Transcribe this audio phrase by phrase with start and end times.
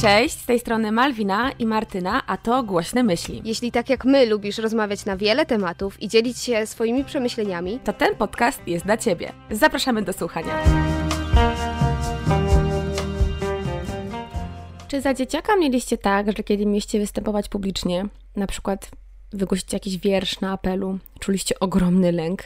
[0.00, 3.42] Cześć, z tej strony Malwina i Martyna, a to Głośne Myśli.
[3.44, 7.92] Jeśli tak jak my lubisz rozmawiać na wiele tematów i dzielić się swoimi przemyśleniami, To
[7.92, 9.32] ten podcast jest dla Ciebie.
[9.50, 10.62] Zapraszamy do słuchania.
[14.88, 18.06] Czy za dzieciaka mieliście tak, że kiedy mieliście występować publicznie,
[18.36, 18.90] na przykład
[19.32, 22.42] wygłosić jakiś wiersz na apelu, czuliście ogromny lęk?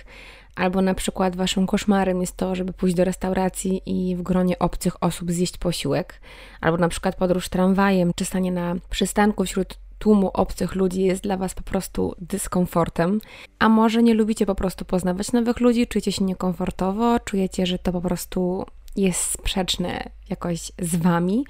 [0.56, 5.02] Albo na przykład waszym koszmarem jest to, żeby pójść do restauracji i w gronie obcych
[5.02, 6.20] osób zjeść posiłek,
[6.60, 11.36] albo na przykład podróż tramwajem, czy stanie na przystanku wśród tłumu obcych ludzi jest dla
[11.36, 13.20] was po prostu dyskomfortem.
[13.58, 17.92] A może nie lubicie po prostu poznawać nowych ludzi, czujecie się niekomfortowo, czujecie, że to
[17.92, 21.44] po prostu jest sprzeczne jakoś z wami.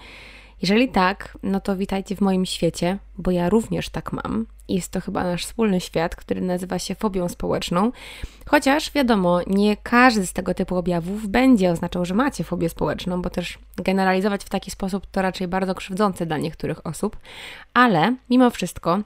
[0.65, 4.47] Jeżeli tak, no to witajcie w moim świecie, bo ja również tak mam.
[4.69, 7.93] Jest to chyba nasz wspólny świat, który nazywa się fobią społeczną.
[8.47, 13.31] Chociaż wiadomo, nie każdy z tego typu objawów będzie oznaczał, że macie fobię społeczną, bo
[13.31, 17.17] też generalizować w taki sposób to raczej bardzo krzywdzące dla niektórych osób.
[17.75, 18.99] Ale mimo wszystko,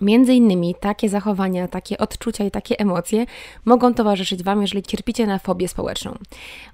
[0.00, 3.26] Między innymi takie zachowania, takie odczucia i takie emocje
[3.64, 6.14] mogą towarzyszyć Wam, jeżeli cierpicie na fobię społeczną.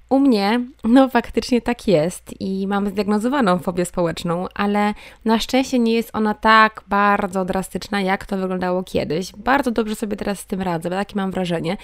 [0.09, 4.93] U mnie, no faktycznie tak jest i mam zdiagnozowaną fobię społeczną, ale
[5.25, 9.31] na szczęście nie jest ona tak bardzo drastyczna, jak to wyglądało kiedyś.
[9.31, 11.77] Bardzo dobrze sobie teraz z tym radzę, takie mam wrażenie.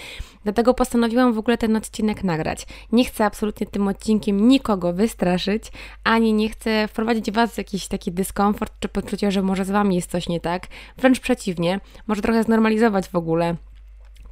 [0.43, 2.65] Dlatego postanowiłam w ogóle ten odcinek nagrać.
[2.91, 5.63] Nie chcę absolutnie tym odcinkiem nikogo wystraszyć,
[6.03, 9.95] ani nie chcę wprowadzić Was w jakiś taki dyskomfort czy poczucie, że może z Wami
[9.95, 10.67] jest coś nie tak.
[10.97, 13.55] Wręcz przeciwnie, może trochę znormalizować w ogóle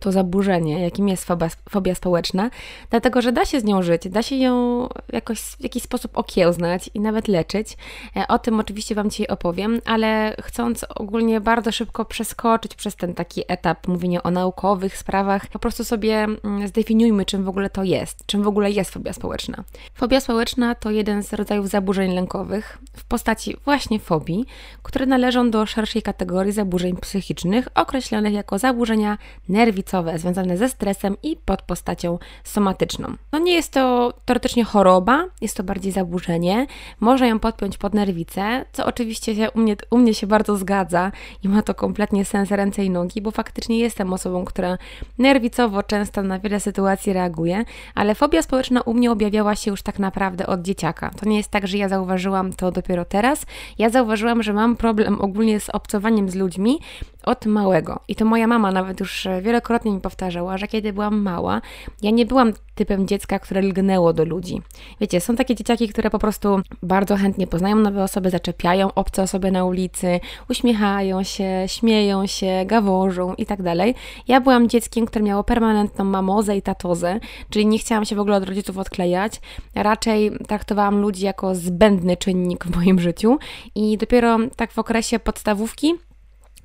[0.06, 1.28] to zaburzenie, jakim jest
[1.70, 2.50] fobia, społeczna,
[2.90, 6.90] dlatego że da się z nią żyć, da się ją jakoś w jakiś sposób okiełznać
[6.94, 7.78] i nawet leczyć.
[8.16, 13.14] E, O tym oczywiście Wam dzisiaj opowiem, ale chcąc ogólnie bardzo szybko przeskoczyć przez ten
[13.14, 17.84] taki etap mówienia o naukowych sprawach, po prostu sobie mm, zdefiniujmy, czym w ogóle to
[17.84, 19.64] jest, czym w ogóle jest fobia społeczna.
[19.94, 24.46] Fobia społeczna to jeden z rodzajów zaburzeń lękowych w postaci właśnie fobii,
[24.84, 29.18] które należą do szerszej kategorii zaburzeń psychicznych, określonych jako zaburzenia
[29.50, 33.08] nerwicowe związane ze stresem i pod postacią somatyczną.
[33.32, 36.68] No nie jest to teoretycznie choroba, jest to bardziej zaburzenie.
[37.00, 41.12] Można ją podpiąć pod nerwicę, co oczywiście się u, mnie, u mnie się bardzo zgadza
[41.44, 44.78] i ma to kompletnie sens ręce i nogi, bo faktycznie jestem osobą, która
[45.18, 47.66] nerwicowo często na wiele sytuacji reaguje,
[47.96, 51.12] ale fobia społeczna u mnie objawiała się już tak naprawdę od dzieciaka.
[51.20, 53.46] To nie jest tak, że ja zauważyłam to dopiero teraz.
[53.78, 56.80] Ja zauważyłam, że mam problem ogólnie z obcowaniem z ludźmi
[57.26, 58.00] od małego.
[58.08, 61.62] I to moja mama nawet już wielokrotnie mi powtarzała, że kiedy byłam mała,
[62.02, 64.62] ja nie byłam typem dziecka, które lgnęło do ludzi.
[65.02, 69.52] Wiecie, są takie dzieciaki, które po prostu bardzo chętnie poznają nowe osoby, zaczepiają obce osoby
[69.52, 70.20] na ulicy,
[70.50, 73.96] uśmiechają się, śmieją się, gaworzą i tak dalej.
[74.28, 77.20] Ja byłam dzieckiem, które miało permanentną mamozę i tatozę,
[77.50, 79.42] czyli nie chciałam się w ogóle od rodziców odklejać.
[79.76, 83.38] Raczej traktowałam ludzi jako zbędny czynnik w moim życiu
[83.76, 85.94] i dopiero tak w okresie podstawówki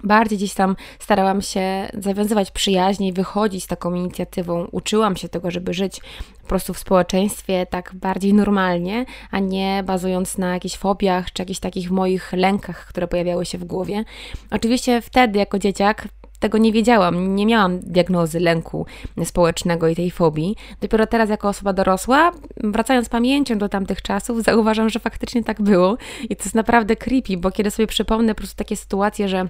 [0.04, 4.64] Bardziej gdzieś tam starałam się zawiązywać przyjaźnie i wychodzić z taką inicjatywą.
[4.72, 6.00] Uczyłam się tego, żeby żyć
[6.42, 11.60] po prostu w społeczeństwie tak bardziej normalnie, a nie bazując na jakichś fobiach czy jakichś
[11.60, 14.04] takich moich lękach, które pojawiały się w głowie.
[14.50, 16.08] Oczywiście wtedy, jako dzieciak,
[16.40, 18.86] tego nie wiedziałam, nie miałam diagnozy lęku
[19.24, 20.56] społecznego i tej fobii.
[20.80, 25.96] Dopiero teraz, jako osoba dorosła, wracając pamięcią do tamtych czasów, zauważam, że faktycznie tak było.
[26.22, 29.48] I to jest naprawdę creepy, bo kiedy sobie przypomnę po prostu takie sytuacje, że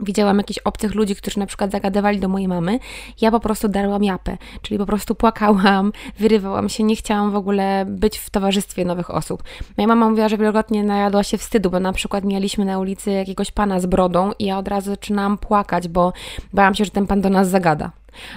[0.00, 2.78] widziałam jakichś obcych ludzi, którzy na przykład zagadywali do mojej mamy,
[3.20, 7.84] ja po prostu darłam japę, czyli po prostu płakałam, wyrywałam się, nie chciałam w ogóle
[7.88, 9.42] być w towarzystwie nowych osób.
[9.76, 13.50] Moja mama mówiła, że wielokrotnie najadła się wstydu, bo na przykład mieliśmy na ulicy jakiegoś
[13.50, 16.12] pana z brodą i ja od razu zaczynałam płakać, bo
[16.52, 17.90] bałam się, że ten pan do nas zagada.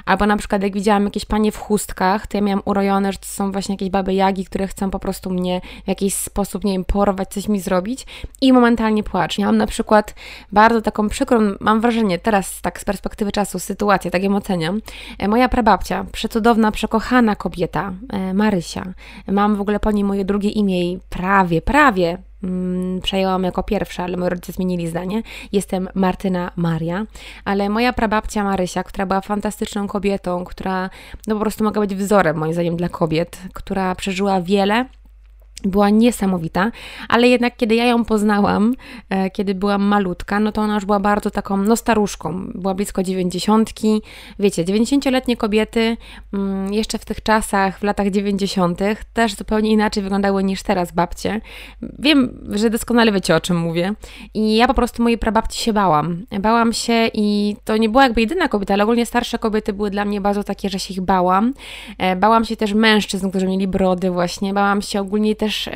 [0.05, 3.25] Albo na przykład jak widziałam jakieś panie w chustkach, to ja miałam urojone, że to
[3.25, 6.85] są właśnie jakieś baby jagi, które chcą po prostu mnie w jakiś sposób, nie wiem,
[6.85, 8.05] porwać, coś mi zrobić
[8.41, 9.37] i momentalnie płacz.
[9.37, 10.15] Miałam na przykład
[10.51, 14.81] bardzo taką przykrą, mam wrażenie, teraz tak z perspektywy czasu, sytuację, tak ją oceniam.
[15.17, 18.93] E, Moja prababcia, przecudowna, przekochana kobieta, e, Marysia.
[19.27, 22.17] Mam w ogóle po niej moje drugie imię i prawie, prawie
[23.03, 25.23] przejęłam jako pierwsza, ale moi rodzice zmienili zdanie.
[25.51, 27.05] Jestem Martyna Maria,
[27.45, 30.89] ale moja prababcia Marysia, która była fantastyczną kobietą, która
[31.27, 34.85] no po prostu mogła być wzorem moim zdaniem dla kobiet, która przeżyła wiele,
[35.63, 36.71] była niesamowita,
[37.09, 38.75] ale jednak kiedy ja ją poznałam,
[39.09, 43.03] e, kiedy byłam malutka, no to ona już była bardzo taką, no staruszką, była blisko
[43.03, 44.01] dziewięćdziesiątki,
[44.39, 45.97] wiecie, dziewięćdziesięcioletnie kobiety
[46.33, 51.41] mm, jeszcze w tych czasach, w latach dziewięćdziesiątych, też zupełnie inaczej wyglądały niż teraz babcie.
[51.99, 53.93] Wiem, że doskonale wiecie o czym mówię
[54.33, 56.25] i ja po prostu mojej prababci się bałam.
[56.39, 60.05] Bałam się i to nie była jakby jedyna kobieta, ale ogólnie starsze kobiety były dla
[60.05, 61.53] mnie bardzo takie, że się ich bałam.
[61.97, 65.69] E, Bałam się też mężczyzn, którzy mieli brody właśnie, bałam się ogólnie też też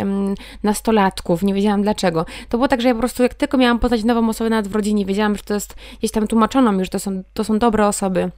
[0.63, 2.25] nastolatków, nie wiedziałam dlaczego.
[2.49, 4.75] To było tak, że ja po prostu jak tylko miałam poznać nową osobę nawet w
[4.75, 7.87] rodzinie, wiedziałam, że to jest, gdzieś tam tłumaczono mi, że to są, to są dobre
[7.87, 8.31] osoby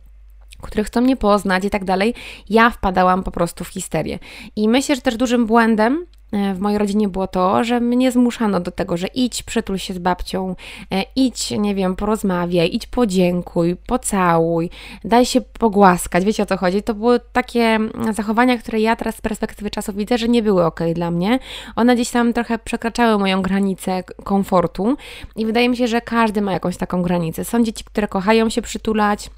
[0.62, 2.14] które chcą mnie poznać i tak dalej,
[2.50, 4.20] ja wpadałam po prostu w histerię.
[4.56, 8.72] I myślę, że też dużym błędem w mojej rodzinie było to, że mnie zmuszano do
[8.72, 10.56] tego, że idź, przytul się z babcią,
[10.92, 14.70] e, idź, nie wiem, porozmawiaj, idź podziękuj, pocałuj,
[15.04, 16.84] daj się pogłaskać, wiecie o co chodzi.
[16.84, 17.80] To były takie
[18.12, 21.40] zachowania, które ja teraz z perspektywy czasu widzę, że nie były ok dla mnie.
[21.76, 24.98] One gdzieś tam trochę przekraczały moją granicę komfortu
[25.36, 27.46] i wydaje mi się, że każdy ma jakąś taką granicę.
[27.46, 29.30] Są dzieci, które kochają się przytulać,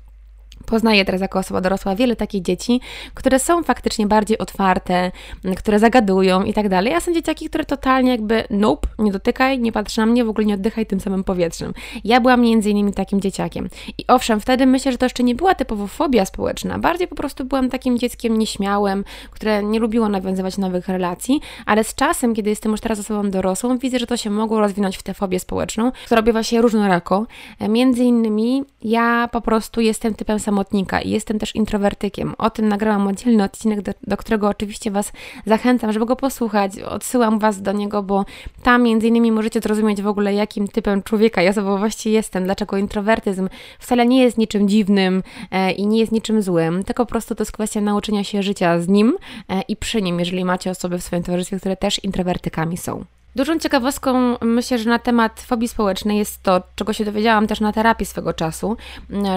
[0.68, 2.82] Poznaję teraz jako osoba dorosła wiele takich dzieci,
[3.14, 5.12] które są faktycznie bardziej otwarte,
[5.58, 9.72] które zagadują i tak dalej, a są dzieciaki, które totalnie jakby nope, nie dotykaj, nie
[9.72, 11.74] patrz na mnie, w ogóle nie oddychaj tym samym powietrzem.
[12.04, 13.70] Ja byłam między innymi takim dzieciakiem.
[13.98, 17.46] I owszem, wtedy myślę, że to jeszcze nie była typowo fobia społeczna, bardziej po prostu
[17.46, 22.72] byłam takim dzieckiem nieśmiałym, które nie lubiło nawiązywać nowych relacji, ale z czasem, kiedy jestem
[22.72, 26.20] już teraz osobą dorosłą, widzę, że to się mogło rozwinąć w tę fobię społeczną, która
[26.20, 27.26] objawa się różnorako.
[27.70, 32.36] Między innymi ja po prostu jestem typem samotnika i jestem też introwertykiem.
[32.38, 35.12] O tym nagrałam oddzielny odcinek, do, do, którego oczywiście Was
[35.46, 36.80] zachęcam, żeby go posłuchać.
[36.80, 38.26] Odsyłam Was do niego, bo
[38.64, 43.50] tam między innymi możecie zrozumieć w ogóle, jakim typem człowieka i osobowości jestem, dlaczego introwertyzm
[43.80, 47.42] wcale nie jest niczym dziwnym e, i nie jest niczym złym, tylko po prostu to
[47.42, 49.18] jest kwestia nauczenia się życia z nim
[49.50, 53.06] e, i przy nim, jeżeli macie osoby w swoim towarzystwie, które też introwertykami są.
[53.38, 57.74] Dużą ciekawostką myślę, że na temat fobii społecznej jest to, czego się dowiedziałam też na
[57.74, 58.78] terapii swego czasu,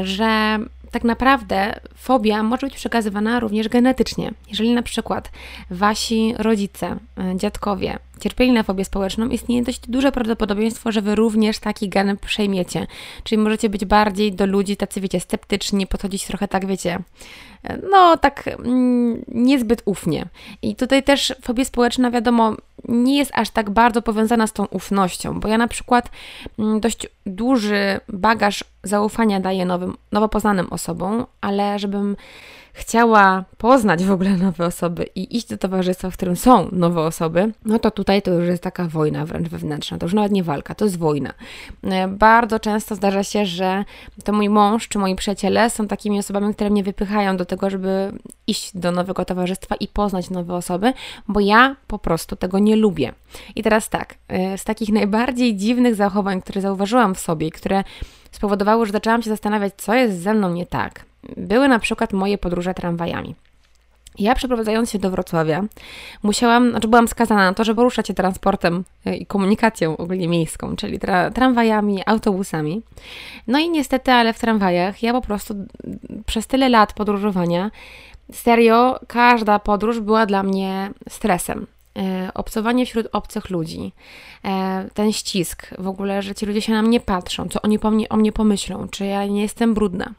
[0.02, 0.58] że
[0.90, 4.31] tak naprawdę fobia może być przekazywana również genetycznie.
[4.48, 5.31] Jeżeli na przykład
[5.70, 11.58] wasi rodzice, e, dziadkowie cierpieli na fobię społeczną, istnieje dość duże prawdopodobieństwo, że wy również
[11.58, 12.87] taki gen przejmiecie.
[13.25, 16.98] Czyli możecie być bardziej do ludzi tacy, wiecie, sceptyczni, podchodzić trochę tak, wiecie,
[17.90, 20.26] no tak mm, niezbyt ufnie.
[20.62, 22.56] I tutaj też fobia społeczna, wiadomo,
[22.88, 26.11] nie jest aż tak bardzo powiązana z tą ufnością, bo ja na przykład
[26.59, 32.17] mm, dość duży bagaż zaufania daję nowym, nowo poznanym osobom, ale żebym
[32.72, 37.52] chciała poznać w ogóle nowe osoby i iść do towarzystwa, w którym są nowe osoby,
[37.64, 39.99] no to tutaj to już jest taka wojna wręcz wewnętrzna.
[39.99, 41.32] To już nawet nie walka, to jest wojna.
[41.82, 43.84] E, bardzo często zdarza się, że
[44.25, 48.12] to mój mąż czy moi przyjaciele są takimi osobami, które mnie wypychają do tego, żeby
[48.46, 50.93] iść do nowego towarzystwa i poznać nowe osoby,
[51.28, 53.12] bo ja po prostu tego nie lubię.
[53.56, 57.84] I teraz tak, e, z takich najbardziej dziwnych zachowań, które zauważyłam w sobie, które
[58.31, 61.05] spowodowały, że zaczęłam się zastanawiać, co jest ze mną nie tak,
[61.37, 63.34] były na przykład moje podróże tramwajami.
[64.19, 65.64] Ja przeprowadzając się do Wrocławia,
[66.22, 70.76] musiałam, znaczy byłam skazana na to, że poruszać się transportem e, i komunikacją ogólnie miejską,
[70.76, 72.82] czyli tra tramwajami, autobusami.
[73.46, 75.55] No i niestety, ale w tramwajach ja po prostu
[76.26, 77.70] przez tyle lat podróżowania,
[78.32, 81.67] serio, każda podróż była dla mnie stresem.
[81.98, 83.92] E, obcowanie wśród obcych ludzi,
[84.44, 87.90] e, ten ścisk, w ogóle, że ci ludzie się na mnie patrzą, co oni po
[87.90, 90.14] mnie, o mnie pomyślą, czy ja nie jestem brudna,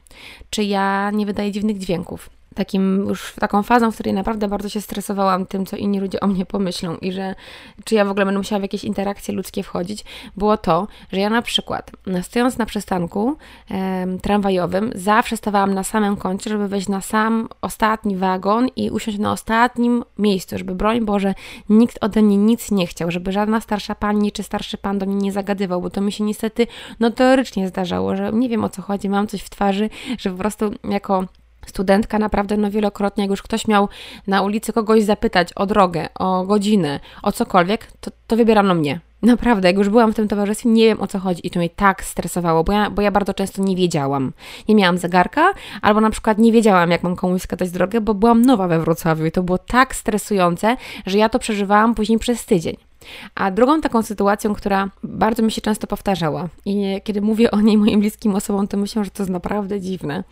[0.50, 4.82] czy ja nie wydaję dziwnych dźwięków takim już taką fazą, w której naprawdę bardzo się
[4.82, 7.36] stresowałam tym, co inni ludzie o mnie pomyślą i że
[7.84, 10.06] czy ja w ogóle będę musiała w jakieś interakcje ludzkie wchodzić,
[10.38, 13.38] było to, że ja na przykład stojąc na przystanku
[13.72, 19.18] e, tramwajowym, zawsze stawałam na samym końcu, żeby wejść na sam ostatni wagon i usiąść
[19.18, 21.34] na ostatnim miejscu, żeby broń Boże,
[21.70, 25.16] nikt ode mnie nic nie chciał, żeby żadna starsza pani czy starszy pan do mnie
[25.16, 26.68] nie zagadywał, bo to mi się niestety
[27.00, 30.72] notorycznie zdarzało, że nie wiem o co chodzi, mam coś w twarzy, że po prostu
[30.84, 31.26] jako
[31.66, 33.90] studentka naprawdę no wielokrotnie, jak już ktoś miał
[34.28, 39.00] na ulicy kogoś zapytać o drogę, o godzinę, o cokolwiek, to, to wybieram no mnie.
[39.22, 41.70] Naprawdę, jak już byłam w tym towarzystwie, nie wiem o co chodzi i to mnie
[41.70, 44.34] tak stresowało, bo ja, bo ja bardzo często nie wiedziałam.
[44.70, 48.42] Nie miałam zegarka, albo na przykład nie wiedziałam, jak mam komuś wskazać drogę, bo byłam
[48.42, 52.91] nowa we Wrocławiu i to było tak stresujące, że ja to przeżywałam później przez tydzień.
[53.36, 57.78] A drugą taką sytuacją, która bardzo mi się często powtarzała i kiedy mówię o niej
[57.78, 60.24] moim bliskim osobom, to myślę, że to jest naprawdę dziwne,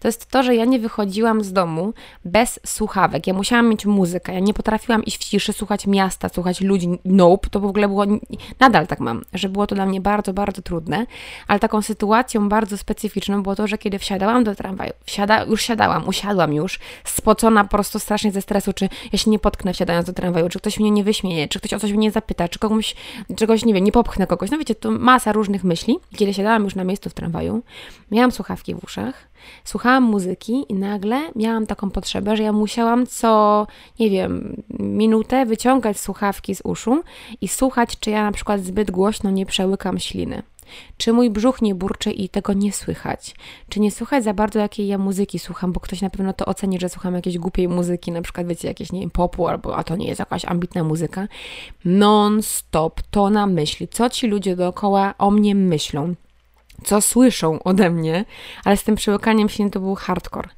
[0.00, 3.26] to jest to, że ja nie wychodziłam z domu bez słuchawek.
[3.26, 6.88] Ja musiałam mieć muzykę, ja nie potrafiłam iść w ciszy, słuchać miasta, słuchać ludzi.
[7.04, 8.04] Nope, to w ogóle było,
[8.60, 11.06] nadal tak mam, że było to dla mnie bardzo, bardzo trudne,
[11.48, 16.08] ale taką sytuacją bardzo specyficzną było to, że kiedy wsiadałam do tramwaju, wsiada, już siadałam,
[16.08, 20.12] usiadłam już, spocona po prostu strasznie ze stresu, czy ja się nie potknę wsiadając do
[20.12, 22.94] tramwaju, czy ktoś mnie nie wyśmieje, czy ktoś o coś mnie zapyta, czy komuś,
[23.36, 24.50] czegoś, nie wiem, nie popchnę kogoś.
[24.50, 25.98] No wiecie, to masa różnych myśli.
[26.16, 27.62] Kiedy siadałam już na miejscu w tramwaju,
[28.10, 29.28] miałam słuchawki w uszach,
[29.64, 33.66] słuchałam muzyki i nagle miałam taką potrzebę, że ja musiałam co,
[34.00, 37.02] nie wiem, minutę wyciągać słuchawki z uszu
[37.40, 40.42] i słuchać, czy ja na przykład zbyt głośno nie przełykam śliny.
[40.96, 43.34] Czy mój brzuch nie burczy i tego nie słychać?
[43.68, 46.80] Czy nie słychać za bardzo, jakiej ja muzyki słucham, bo ktoś na pewno to oceni,
[46.80, 49.96] że słucham jakiejś głupiej muzyki, na przykład, wiecie, jakieś, nie wiem, popu, albo a to
[49.96, 51.28] nie jest jakaś ambitna muzyka.
[51.84, 56.14] Non-stop, to na myśli, co ci ludzie dookoła o mnie myślą
[56.84, 58.24] co słyszą ode mnie,
[58.64, 60.48] ale z tym przełykaniem się to był hardcore.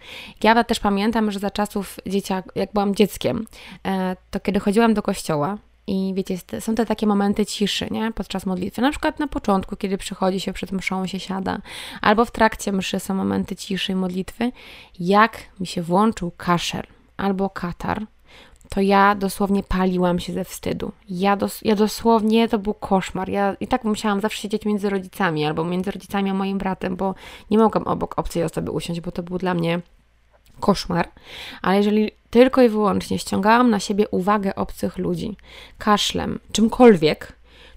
[0.43, 3.47] Ja też pamiętam, że za czasów dzieciak, jak byłam dzieckiem,
[3.87, 8.13] e, to kiedy chodziłam do kościoła, i wiecie, są te takie momenty ciszy, nie?
[8.13, 8.83] Podczas modlitwy.
[8.83, 11.59] Na przykład na początku, kiedy przychodzi się przed mszą, się siada,
[12.01, 14.53] albo w trakcie mszy są momenty ciszy i modlitwy.
[15.01, 16.87] Jak mi się włączył kaszel
[17.17, 18.07] albo katar,
[18.69, 20.93] to ja dosłownie paliłam się ze wstydu.
[21.09, 23.29] Ja, dos ja dosłownie, to był koszmar.
[23.29, 27.15] Ja i tak musiałam zawsze siedzieć między rodzicami albo między rodzicami a moim bratem, bo
[27.51, 29.81] nie mogłam obok obcej osoby usiąść, bo to był dla mnie
[30.61, 31.09] koszmar.
[31.63, 35.37] Ale jeżeli tylko i wyłącznie ściągałam na siebie uwagę obcych ludzi,
[35.79, 37.33] kaszlem, czymkolwiek,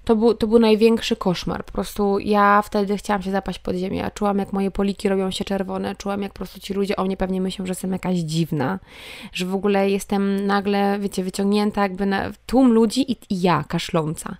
[0.06, 1.66] to był, to był największy koszmar.
[1.66, 4.12] Po prostu ja wtedy chciałam się zapaść pod ziemię.
[4.14, 7.18] Czułam, jak moje poliki robią się czerwone, czułam, jak po prostu ci ludzie o mnie
[7.18, 8.80] pewnie myślą, że jestem jakaś dziwna,
[9.34, 14.38] że w ogóle jestem nagle, wiecie, wyciągnięta jakby na tłum ludzi i, i ja kaszląca.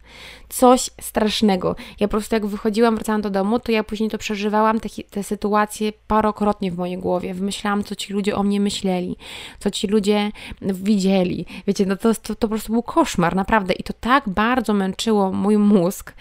[0.50, 1.76] Coś strasznego.
[2.00, 5.24] Ja po prostu jak wychodziłam, wracałam do domu, to ja później to przeżywałam, te, te
[5.24, 7.34] sytuacje parokrotnie w mojej głowie.
[7.34, 9.18] Wymyślałam, co ci ludzie o mnie myśleli,
[9.60, 11.46] co ci ludzie widzieli.
[11.68, 13.74] Wiecie, no to, to, to po prostu był koszmar, naprawdę.
[13.74, 16.14] I to tak bardzo męczyło mój mózg,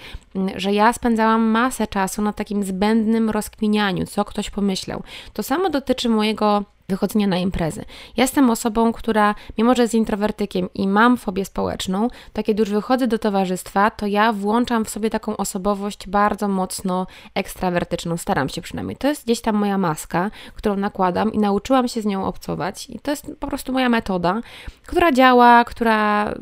[0.57, 5.03] że ja spędzałam masę czasu na takim zbędnym rozkminianiu, co ktoś pomyślał.
[5.33, 7.85] To samo dotyczy mojego wychodzenia na imprezy.
[8.17, 12.71] Ja jestem osobą, która, mimo że jest introwertykiem i mam fobię społeczną, to kiedy już
[12.71, 18.17] wychodzę do towarzystwa, to ja włączam w sobie taką osobowość bardzo mocno ekstrawertyczną.
[18.17, 18.97] Staram się przynajmniej.
[18.97, 22.91] To jest gdzieś tam moja maska, którą nakładam i nauczyłam się z nią obcować.
[22.91, 24.41] I to jest po prostu moja metoda,
[24.87, 26.35] która działa, która,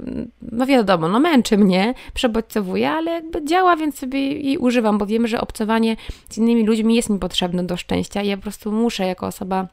[0.52, 5.26] no wiadomo, no męczy mnie, przebodźcowuje, ale jakby działa, więc sobie jej używam, bo wiem,
[5.26, 5.96] że obcowanie
[6.28, 9.68] z innymi ludźmi jest mi potrzebne do szczęścia i ja po prostu muszę jako osoba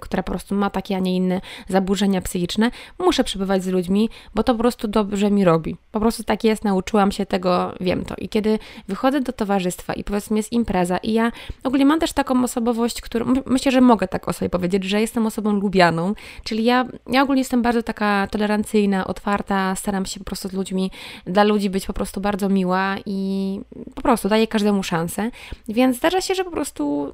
[0.00, 4.42] która po prostu ma takie, a nie inne zaburzenia psychiczne, muszę przebywać z ludźmi, bo
[4.42, 5.76] to po prostu dobrze mi robi.
[5.92, 8.14] Po prostu tak jest, nauczyłam się tego, wiem to.
[8.18, 11.32] I kiedy wychodzę do towarzystwa i powiedzmy jest impreza i ja
[11.64, 15.26] ogólnie mam też taką osobowość, którą, myślę, że mogę tak o sobie powiedzieć, że jestem
[15.26, 16.14] osobą lubianą,
[16.44, 20.90] czyli ja, ja ogólnie jestem bardzo taka tolerancyjna, otwarta, staram się po prostu z ludźmi,
[21.26, 23.60] dla ludzi być po prostu bardzo miła i
[23.94, 25.30] po prostu daję każdemu szansę,
[25.68, 27.12] więc zdarza się, że po prostu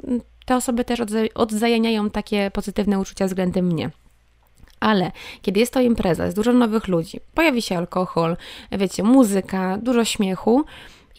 [0.49, 1.01] te osoby też
[1.35, 3.91] odzajaniają takie pozytywne uczucia względem mnie.
[4.81, 5.13] Ale
[5.43, 8.37] kiedy jest to impreza, jest dużo nowych ludzi, pojawi się alkohol,
[8.73, 10.65] wiecie, muzyka, dużo śmiechu,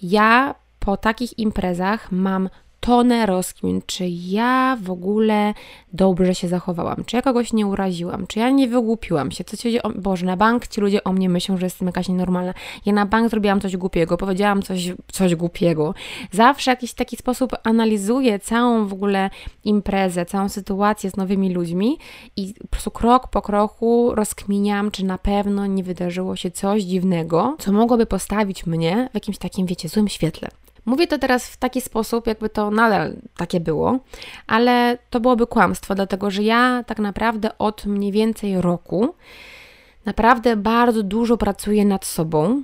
[0.01, 2.50] ja po takich imprezach mam
[2.89, 5.53] tonę rozkmin, czy ja w ogóle
[5.93, 9.67] dobrze się zachowałam, czy ja kogoś nie uraziłam, czy ja nie wygłupiłam się, co ci
[9.67, 12.53] ludzie, o, Boże, na bank ci ludzie o mnie myślą, że jestem jakaś nienormalna,
[12.86, 15.93] ja na bank zrobiłam coś głupiego, powiedziałam coś, coś głupiego.
[16.31, 19.29] Zawsze w jakiś taki sposób analizuję całą w ogóle
[19.63, 21.98] imprezę, całą sytuację z nowymi ludźmi
[22.36, 27.55] i po prostu krok po kroku rozkminiam, czy na pewno nie wydarzyło się coś dziwnego,
[27.60, 30.50] co mogłoby postawić mnie w jakimś takim, wiecie, złym świetle.
[30.89, 34.00] Mówię to teraz w taki sposób, jakby to nadal takie było,
[34.48, 39.15] ale to byłoby kłamstwo, dlatego że ja tak naprawdę od mniej więcej roku
[40.05, 42.63] naprawdę bardzo dużo pracuję nad sobą,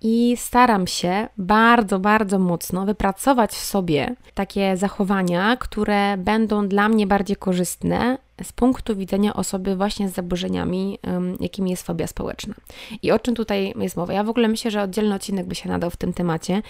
[0.00, 7.06] i staram się bardzo, bardzo mocno wypracować w sobie takie zachowania, które będą dla mnie
[7.06, 10.98] bardziej korzystne z punktu widzenia osoby właśnie z zaburzeniami,
[11.40, 12.54] jakimi jest fobia społeczna.
[13.02, 14.12] I o czym tutaj jest mowa?
[14.12, 16.62] Ja w ogóle myślę, że oddzielny odcinek by się nadał w tym temacie.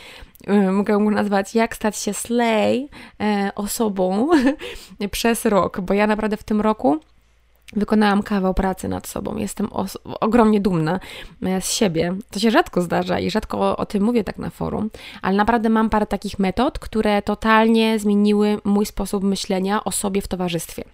[0.47, 2.89] E, mogę go nazwać Jak stać się slay
[3.21, 4.31] e, osobą
[5.11, 7.01] przez rok, bo ja naprawdę w tym roku
[7.73, 9.37] Wykonałam kawał pracy nad sobą.
[9.37, 9.69] Jestem
[10.21, 11.01] ogromnie dumna
[11.43, 12.15] e, z siebie.
[12.31, 14.91] To się rzadko zdarza i rzadko o, o, tym mówię tak na forum,
[15.23, 20.29] ale naprawdę mam parę takich metod, które totalnie zmieniły mój sposób myślenia o sobie w
[20.29, 20.85] towarzystwie.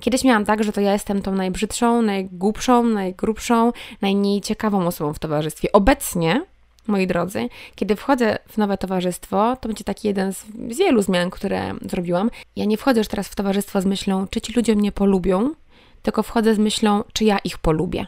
[0.00, 3.72] Kiedyś miałam tak, że to ja jestem tą najbrzydszą, najgłupszą, najgrubszą,
[4.02, 5.72] najmniej ciekawą osobą w towarzystwie.
[5.72, 6.44] Obecnie
[6.86, 11.30] moi drodzy, kiedy wchodzę w nowe towarzystwo, to będzie taki jeden z, z wielu zmian,
[11.30, 12.30] które zrobiłam.
[12.56, 15.50] Ja nie wchodzę już teraz w towarzystwo z myślą, czy ci ludzie mnie polubią,
[16.04, 18.06] tylko wchodzę z myślą, czy ja ich polubię.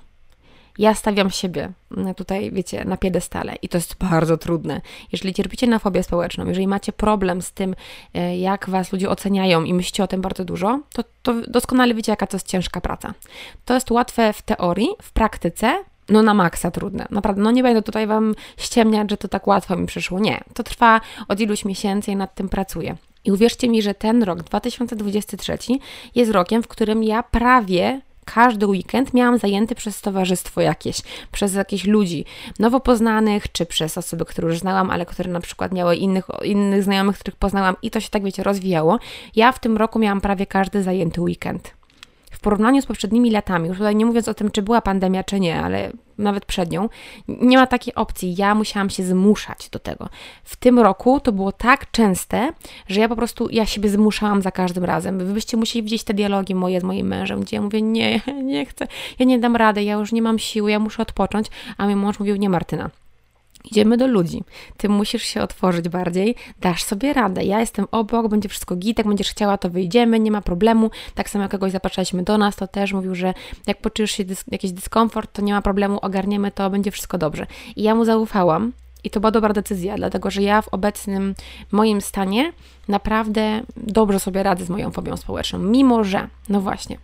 [0.79, 4.81] Ja stawiam siebie mm, tutaj, wiecie, na piedestale i to jest bardzo trudne.
[5.13, 7.75] Jeżeli cierpicie na fobię społeczną, jeżeli macie problem z tym,
[8.15, 12.13] e, jak was ludzie oceniają i myślicie o tym bardzo dużo, to, to doskonale wiecie,
[12.13, 13.15] jaka to jest ciężka praca.
[13.65, 17.07] To jest łatwe w teorii, w praktyce no na maksa trudne.
[17.11, 20.21] Naprawdę, no nie będę tutaj Wam ściemniać, że to tak łatwo mi przyszło.
[20.21, 22.97] Nie, to trwa od iluś miesięcy i nad tym pracuję.
[23.27, 25.59] I uwierzcie mi, że ten rok 2023
[26.15, 31.01] jest rokiem, w którym ja prawie każdy weekend miałam zajęty przez towarzystwo jakieś,
[31.33, 32.25] przez jakichś ludzi
[32.59, 36.83] nowo poznanych, czy przez osoby, które już znałam, ale które na przykład miały innych, innych
[36.83, 38.99] znajomych, których poznałam i to się tak, wiecie, rozwijało.
[39.37, 41.76] Ja w tym roku miałam prawie każdy zajęty weekend
[42.37, 45.41] w porównaniu z poprzednimi latami, już tutaj nie mówiąc o tym, czy była pandemia, czy
[45.41, 46.89] nie, ale nawet przed nią,
[47.29, 48.35] nie ma takiej opcji.
[48.39, 50.09] Ja musiałam się zmuszać do tego.
[50.45, 52.53] W tym roku to było tak częste,
[52.89, 55.19] że ja po prostu, ja siebie zmuszałam za każdym razem.
[55.19, 58.67] Wy byście musieli widzieć te dialogi moje z moim mężem, gdzie ja mówię, nie, nie
[58.67, 58.87] chcę,
[59.19, 61.47] ja nie dam rady, ja już nie mam siły, ja muszę odpocząć,
[61.79, 62.91] a mój mąż mówił, nie Martyna,
[63.71, 64.45] Idziemy do ludzi.
[64.77, 67.45] Ty musisz się otworzyć bardziej, dasz sobie radę.
[67.45, 70.91] Ja jestem obok, będzie wszystko git, jak będziesz chciała, to wyjdziemy, nie ma problemu.
[71.15, 73.35] Tak samo jak kogoś zapraszaliśmy do nas, to też mówił, że
[73.67, 77.47] jak poczujesz się dys jakiś dyskomfort, to nie ma problemu, ogarniemy to, będzie wszystko dobrze.
[77.77, 78.73] I ja mu zaufałam
[79.07, 81.35] i to była dobra decyzja, dlatego że ja w obecnym
[81.73, 82.53] moim stanie
[82.89, 86.99] naprawdę dobrze sobie radzę z moją fobią społeczną, mimo że, no właśnie,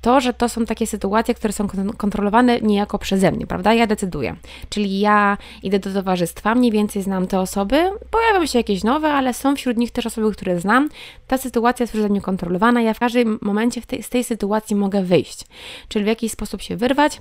[0.00, 3.74] to, że to są takie sytuacje, które są kontrolowane niejako przeze mnie, prawda?
[3.74, 4.36] Ja decyduję.
[4.68, 9.34] Czyli ja idę do towarzystwa, mniej więcej znam te osoby, pojawią się jakieś nowe, ale
[9.34, 10.88] są wśród nich też osoby, które znam.
[11.26, 15.02] Ta sytuacja jest przeze mnie kontrolowana, ja w każdym momencie tej, z tej sytuacji mogę
[15.02, 15.44] wyjść,
[15.88, 17.20] czyli w jakiś sposób się wyrwać,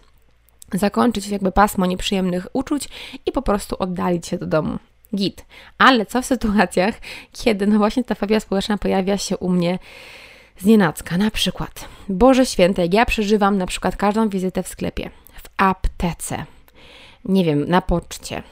[0.73, 2.89] zakończyć jakby pasmo nieprzyjemnych uczuć
[3.25, 4.77] i po prostu oddalić się do domu.
[5.15, 5.45] Git.
[5.77, 6.95] Ale co w sytuacjach,
[7.31, 9.79] kiedy no właśnie ta fobia społeczna pojawia się u mnie
[10.57, 11.17] z nienacka?
[11.17, 15.09] Na przykład, Boże Święte, jak ja przeżywam na przykład każdą wizytę w sklepie,
[15.43, 16.45] w aptece,
[17.25, 18.43] nie wiem, na poczcie.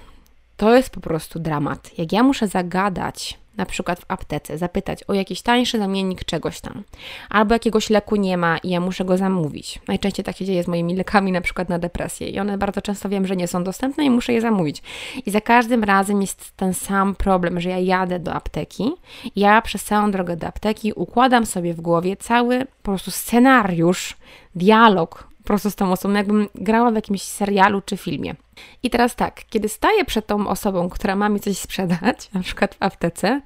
[0.58, 1.98] To jest po prostu dramat.
[1.98, 6.84] Jak ja muszę zagadać na przykład w aptece, zapytać o jakiś tańszy zamiennik czegoś tam,
[7.30, 9.80] albo jakiegoś leku nie ma i ja muszę go zamówić.
[9.88, 13.10] Najczęściej tak się dzieje z moimi lekami, na przykład na depresję, i one bardzo często
[13.10, 14.84] wiem, że nie są dostępne i muszę je zamówić.
[15.26, 18.92] I za każdym razem jest ten sam problem, że ja jadę do apteki,
[19.36, 24.18] ja przez całą drogę do apteki układam sobie w głowie cały po prostu scenariusz,
[24.56, 28.36] dialog po prostu z tą osobą, jakbym grała w jakimś serialu czy filmie.
[28.84, 32.76] I teraz tak, kiedy staję przed tą osobą, która ma mi coś sprzedać, na przykład
[32.76, 33.42] w aptece,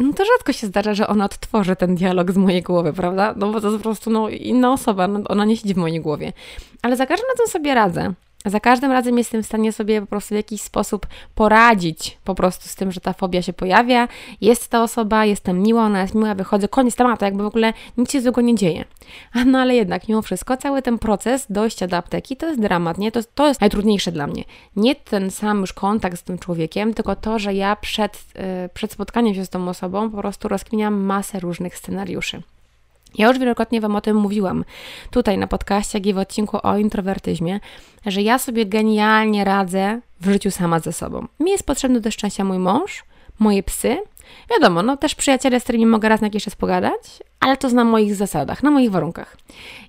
[0.00, 3.34] no to rzadko się zdarza, że ona odtworzy ten dialog z mojej głowy, prawda?
[3.36, 6.00] No bo to jest po prostu no, inna osoba, no, ona nie siedzi w mojej
[6.00, 6.32] głowie.
[6.82, 8.14] Ale za każdym razem sobie radzę.
[8.46, 12.68] Za każdym razem jestem w stanie sobie po prostu w jakiś sposób poradzić po prostu
[12.68, 14.08] z tym, że ta fobia się pojawia.
[14.40, 18.12] Jest ta osoba, jestem miła, ona jest miła, wychodzę, koniec tematu, jakby w ogóle nic
[18.12, 18.84] się złego nie dzieje.
[19.46, 23.12] No ale jednak, mimo wszystko, cały ten proces dojścia do apteki to jest dramat, nie?
[23.12, 24.44] To, to jest najtrudniejsze dla mnie.
[24.76, 28.92] Nie ten sam już kontakt z tym człowiekiem, tylko to, że ja przed, yy, przed
[28.92, 32.42] spotkaniem się z tą osobą po prostu rozkminiam masę różnych scenariuszy.
[33.14, 34.64] Ja już wielokrotnie Wam o tym mówiłam
[35.10, 37.60] tutaj na podcaście, jak i w odcinku o introwertyzmie,
[38.06, 41.26] że ja sobie genialnie radzę w życiu sama ze sobą.
[41.40, 43.04] Mi jest potrzebny do szczęścia mój mąż,
[43.38, 43.98] moje psy,
[44.50, 47.84] wiadomo, no też przyjaciele, z którymi mogę raz na jakiś czas pogadać, ale to na
[47.84, 49.36] moich zasadach, na moich warunkach.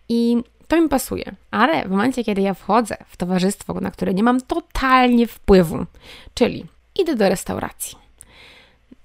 [0.09, 1.35] I to mi pasuje.
[1.51, 5.85] Ale w momencie, kiedy ja wchodzę w towarzystwo, na które nie mam totalnie wpływu,
[6.33, 7.97] czyli idę do restauracji.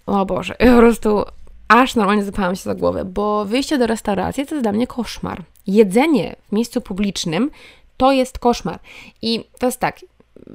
[0.06, 1.24] O Boże, po prostu
[1.70, 5.42] aż normalnie zapałam się za głowę, bo wyjście do restauracji to jest dla mnie koszmar.
[5.66, 7.50] Jedzenie w miejscu publicznym
[7.96, 8.78] to jest koszmar.
[9.22, 10.00] I to jest tak,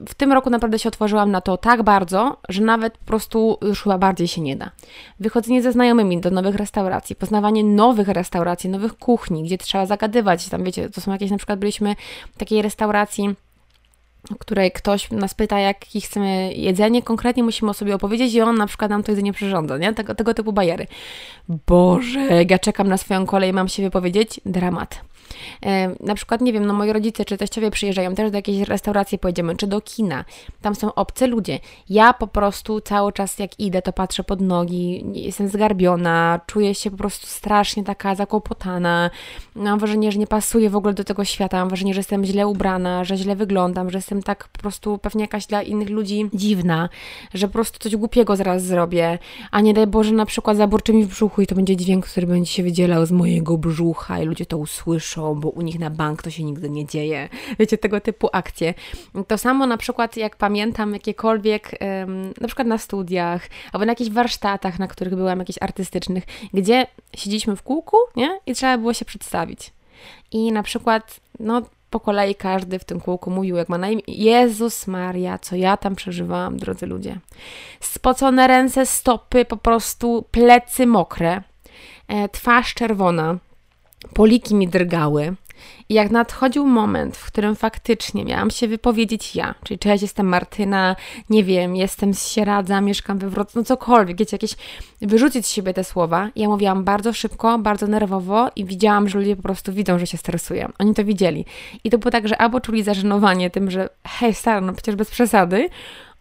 [0.08, 3.84] w tym roku naprawdę się otworzyłam na to tak bardzo, że nawet po prostu już
[3.84, 4.71] chyba bardziej się nie da.
[5.19, 10.49] Wychodzenie ze znajomymi do nowych restauracji, poznawanie nowych restauracji, nowych kuchni, gdzie trzeba zagadywać.
[10.49, 11.95] Tam wiecie, to są jakieś, na przykład byliśmy
[12.32, 13.36] w takiej restauracji,
[14.39, 18.67] której ktoś nas pyta, jakie chcemy jedzenie, konkretnie musimy o sobie opowiedzieć i on na
[18.67, 19.93] przykład nam to jedzenie przyrządza, nie?
[19.93, 20.88] Tego, tego typu bajery.
[21.67, 25.01] Boże, ja czekam na swoją kolej, mam się wypowiedzieć, dramat.
[25.99, 29.55] Na przykład, nie wiem, no moi rodzice czy teściowie przyjeżdżają też do jakiejś restauracji, pojedziemy,
[29.55, 30.25] czy do kina.
[30.62, 31.60] Tam są obce ludzie.
[31.89, 36.91] Ja po prostu cały czas jak idę, to patrzę pod nogi, jestem zgarbiona, czuję się
[36.91, 39.10] po prostu strasznie taka zakłopotana.
[39.55, 41.58] Mam wrażenie, że nie pasuję w ogóle do tego świata.
[41.58, 45.21] Mam wrażenie, że jestem źle ubrana, że źle wyglądam, że jestem tak po prostu pewnie
[45.21, 46.89] jakaś dla innych ludzi dziwna,
[47.34, 49.19] że po prostu coś głupiego zaraz zrobię,
[49.51, 52.27] a nie daj Boże na przykład zaburczy mi w brzuchu i to będzie dźwięk, który
[52.27, 56.24] będzie się wydzielał z mojego brzucha i ludzie to usłyszą bo u nich na bank
[56.24, 57.30] to się nigdy nie dzieje.
[57.60, 58.74] Wiecie, tego typu akcje.
[59.28, 61.71] To samo na przykład, jak pamiętam jakiekolwiek,
[62.41, 67.56] na przykład na studiach, albo na jakichś warsztatach, na których byłam, jakichś artystycznych, gdzie siedzieliśmy
[67.56, 68.39] w kółku, nie?
[68.45, 69.74] I trzeba było się przedstawić.
[70.32, 74.02] I na przykład, no, po kolei każdy w tym kółku mówił, jak ma na imię.
[74.08, 77.19] Jezus Maria, co ja tam przeżywałam, drodzy ludzie.
[77.80, 81.41] Spocone ręce, stopy, po prostu plecy mokre,
[82.08, 83.38] e, twarz czerwona,
[84.13, 85.36] poliki mi drgały,
[85.89, 90.96] I jak nadchodził moment, w którym faktycznie miałam się wypowiedzieć ja, czyli cześć, jestem Martyna,
[91.30, 94.56] nie wiem, jestem z Sieradza, mieszkam we Wrocławiu, no cokolwiek, wiecie, jakieś,
[95.02, 96.30] wyrzucić z siebie te słowa.
[96.36, 100.18] Ja mówiłam bardzo szybko, bardzo nerwowo i widziałam, że ludzie po prostu widzą, że się
[100.18, 100.70] stresuję.
[100.80, 101.46] Oni to widzieli.
[101.84, 105.10] I to było tak, że albo czuli zażenowanie tym, że hej, stara, no przecież bez
[105.12, 105.70] przesady,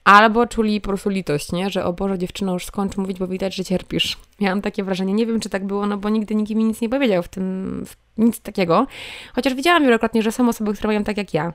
[0.04, 1.70] Albo czuli po prostu litość, nie?
[1.70, 4.16] Że o Boże, dziewczyno, już skończ mówić, bo widać, że cierpisz.
[4.40, 5.14] Miałam takie wrażenie.
[5.14, 7.84] Nie wiem, czy tak było, no bo nigdy nikt mi nic nie powiedział w tym,
[7.86, 8.86] w nic takiego.
[9.34, 11.52] Chociaż widziałam wielokrotnie, że są osoby, które mają tak jak ja.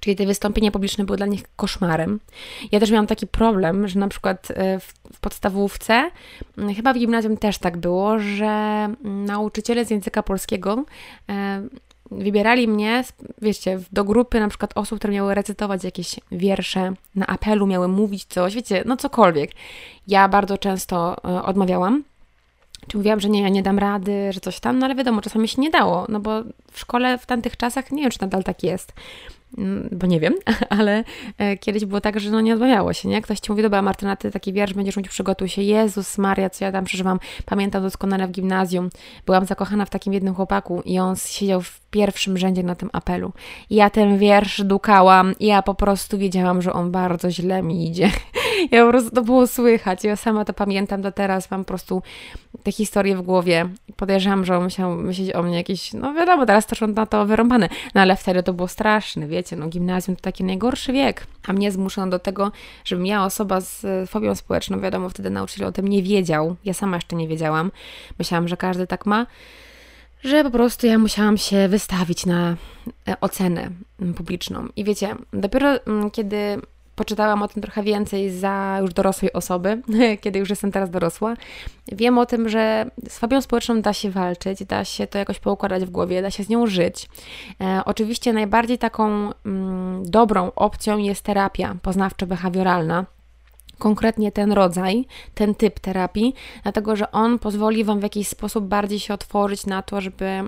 [0.00, 2.20] Czyli te wystąpienia publiczne były dla nich koszmarem.
[2.72, 6.10] Ja też miałam taki problem, że na przykład e, w, podstawówce,
[6.76, 10.84] chyba w gimnazjum też tak było, że nauczyciele z języka polskiego
[11.28, 11.62] e,
[12.10, 13.04] wybierali mnie,
[13.42, 18.24] wiecie, do grupy na przykład osób, które miały recytować jakieś wiersze, na apelu miały mówić
[18.24, 19.50] coś, wiecie, no cokolwiek.
[20.08, 22.04] Ja bardzo często e, odmawiałam,
[22.88, 25.48] czy mówiłam, że nie, ja nie dam rady, że coś tam, no ale wiadomo, czasami
[25.48, 26.42] się nie dało, no bo
[26.72, 28.92] w szkole w tamtych czasach, nie wiem, czy nadal tak jest,
[29.92, 30.34] bo nie wiem,
[30.78, 31.04] ale
[31.38, 33.22] e, kiedyś było tak, że no nie odmawiało się, nie?
[33.22, 35.62] Ktoś ci mówi, dobra Martyna, ty taki wiersz będziesz mówić, przygotuj się.
[35.62, 37.20] Jezus Maria, co ja tam przeżywam.
[37.44, 38.90] Pamiętam doskonale w gimnazjum.
[39.26, 43.32] Byłam zakochana w takim jednym chłopaku i on siedział w pierwszym rzędzie na tym apelu.
[43.70, 47.88] I ja ten wiersz dukałam i ja po prostu wiedziałam, że on bardzo źle mi
[47.88, 48.10] idzie.
[48.70, 50.04] Ja po prostu to było słychać.
[50.04, 52.02] Ja sama to pamiętam do teraz, mam po prostu
[52.62, 53.68] te historie w głowie.
[53.96, 57.26] Podejrzewam, że on musiał myśleć o mnie jakieś, no wiadomo, teraz też on na to
[57.26, 57.68] wyrąbane.
[57.94, 61.26] No ale wtedy to było straszne, wiecie, no gimnazjum to taki najgorszy wiek.
[61.46, 62.52] A mnie zmuszono do tego,
[62.84, 66.56] żebym ja, osoba z fobią społeczną, wiadomo, wtedy nauczyciel o tym nie wiedział.
[66.64, 67.70] Ja sama jeszcze nie wiedziałam.
[68.18, 69.26] Myślałam, że każdy tak ma
[70.24, 72.56] że po prostu ja musiałam się wystawić na
[73.08, 73.70] e, ocenę
[74.16, 74.68] publiczną.
[74.76, 76.60] I wiecie, dopiero mm, kiedy
[76.96, 79.82] poczytałam o tym trochę więcej za już dorosłej osoby,
[80.22, 81.36] kiedy już jestem teraz dorosła.
[81.92, 85.84] Wiem o tym, że z fobią społeczną da się walczyć, da się to jakoś poukładać
[85.84, 87.08] w głowie, da się z nią żyć.
[87.60, 93.04] E, oczywiście najbardziej taką mm, dobrą opcją jest terapia poznawczo-behawioralna
[93.78, 95.04] konkretnie ten rodzaj,
[95.34, 99.82] ten typ terapii, dlatego że on pozwoli Wam w jakiś sposób bardziej się otworzyć na
[99.82, 100.44] to, żeby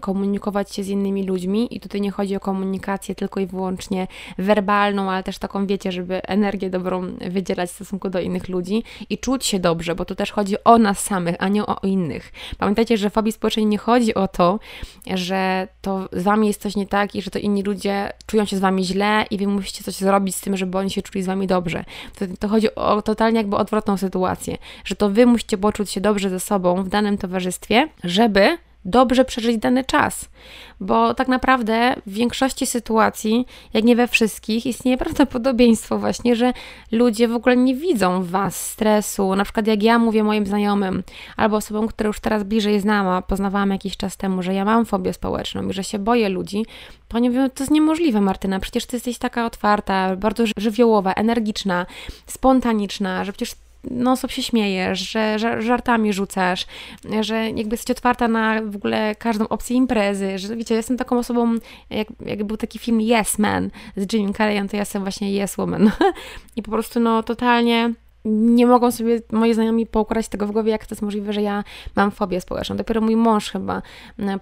[0.00, 4.06] komunikować się z innymi ludźmi i tutaj nie chodzi o komunikację tylko i wyłącznie
[4.38, 9.18] werbalną, ale też taką, wiecie, żeby energię dobrą wydzielać w stosunku do innych ludzi i
[9.18, 12.32] czuć się dobrze, bo tu też chodzi o nas samych, a nie o innych.
[12.58, 14.58] Pamiętajcie, że w fobii społecznej nie chodzi o to,
[15.14, 18.56] że to z Wami jest coś nie tak i że to inni ludzie czują się
[18.56, 21.26] z Wami źle i Wy musicie coś zrobić z tym, żeby oni się czuli z
[21.26, 21.84] Wami dobrze.
[22.18, 26.30] To, to chodzi o totalnie jakby odwrotną sytuację, że to Wy musicie poczuć się dobrze
[26.30, 30.28] ze sobą w danym towarzystwie, żeby dobrze przeżyć dany czas,
[30.80, 36.52] bo tak naprawdę w większości sytuacji, jak nie we wszystkich, istnieje prawdopodobieństwo właśnie, że
[36.92, 39.36] ludzie w ogóle nie widzą w Was stresu.
[39.36, 41.02] Na przykład jak ja mówię moim znajomym
[41.36, 44.86] albo osobom, które już teraz bliżej znam, a poznawałam jakiś czas temu, że ja mam
[44.86, 46.66] fobię społeczną i że się boję ludzi,
[47.08, 51.86] to oni mówią, to jest niemożliwe Martyna, przecież Ty jesteś taka otwarta, bardzo żywiołowa, energiczna,
[52.26, 53.54] spontaniczna, że przecież
[53.90, 56.66] non-stop się śmiejesz, że żartami rzucasz,
[57.20, 61.54] że jakby jesteś otwarta na w ogóle każdą opcję imprezy, że wiecie, jestem taką osobą,
[61.90, 65.56] jak, jak był taki film Yes Man z Jimmy Carreyem, to ja jestem właśnie Yes
[65.56, 65.90] Woman.
[66.56, 67.92] I po prostu no totalnie
[68.26, 71.64] nie mogą sobie moi znajomi poukładać tego w głowie, jak to jest możliwe, że ja
[71.96, 72.76] mam fobię społeczną.
[72.76, 73.82] Dopiero mój mąż chyba,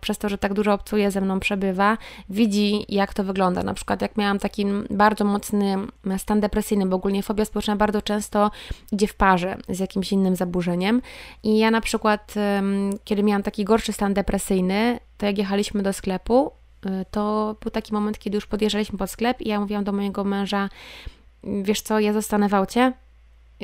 [0.00, 1.98] przez to, że tak dużo obcuje ze mną, przebywa,
[2.30, 3.62] widzi, jak to wygląda.
[3.62, 5.76] Na przykład, jak miałam taki bardzo mocny
[6.18, 8.50] stan depresyjny, bo ogólnie fobia społeczna bardzo często
[8.92, 11.02] idzie w parze z jakimś innym zaburzeniem.
[11.42, 12.34] I ja na przykład,
[13.04, 16.50] kiedy miałam taki gorszy stan depresyjny, to jak jechaliśmy do sklepu,
[16.86, 20.24] y, to był taki moment, kiedy już podjeżdżaliśmy pod sklep i ja mówiłam do mojego
[20.24, 20.68] męża,
[21.44, 22.92] wiesz co, ja zostanę w aucie,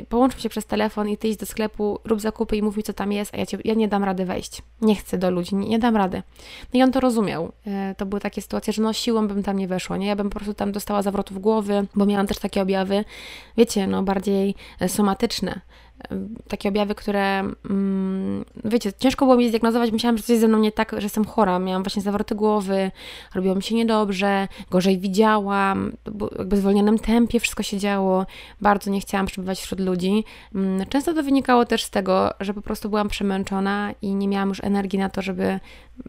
[0.09, 2.93] połączmy się przez telefon i ty idź do sklepu, rób zakupy i mów mi, co
[2.93, 4.61] tam jest, a ja, cię, ja nie dam rady wejść.
[4.81, 6.23] Nie chcę do ludzi, nie, nie dam rady.
[6.73, 7.51] No i on to rozumiał.
[7.67, 10.07] E, to były takie sytuacje, że no siłą bym tam nie weszła, nie?
[10.07, 13.05] Ja bym po prostu tam dostała zawrotów głowy, bo miałam też takie objawy,
[13.57, 15.61] wiecie, no bardziej e, somatyczne
[16.47, 19.91] takie objawy, które, mm, wiecie, ciężko było mi zdiagnozować.
[19.91, 21.59] Myślałam, że coś ze mną nie tak, że jestem chora.
[21.59, 22.91] Miałam właśnie zawroty głowy,
[23.35, 25.91] robiło mi się niedobrze, gorzej widziałam,
[26.37, 28.25] jakby w zwolnionym tempie wszystko się działo.
[28.61, 30.23] Bardzo nie chciałam przebywać wśród ludzi.
[30.55, 34.49] Mm, często to wynikało też z tego, że po prostu byłam przemęczona i nie miałam
[34.49, 35.59] już energii na to, żeby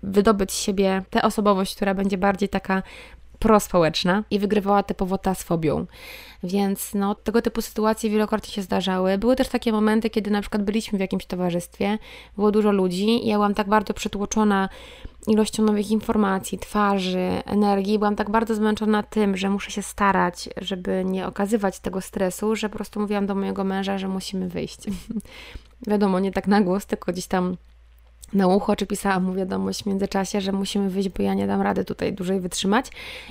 [0.02, 2.82] wydobyć z siebie tę osobowość, która będzie bardziej taka
[3.42, 5.86] prospołeczna i wygrywała typowo ta z fobią.
[6.42, 9.18] Więc no, tego typu sytuacje wielokrotnie się zdarzały.
[9.18, 11.98] Były też takie momenty, kiedy na przykład byliśmy w jakimś towarzystwie,
[12.36, 14.68] było dużo ludzi i ja byłam tak bardzo przytłoczona
[15.26, 17.98] ilością nowych informacji, twarzy, energii.
[17.98, 22.68] Byłam tak bardzo zmęczona tym, że muszę się starać, żeby nie okazywać tego stresu, że
[22.68, 24.78] po prostu mówiłam do mojego męża, że musimy wyjść.
[25.86, 27.56] Wiadomo, nie tak na głos, tylko gdzieś tam
[28.34, 31.62] na ucho, czy pisałam mu wiadomość w międzyczasie, że musimy wyjść, bo ja nie dam
[31.62, 32.86] rady tutaj dłużej wytrzymać.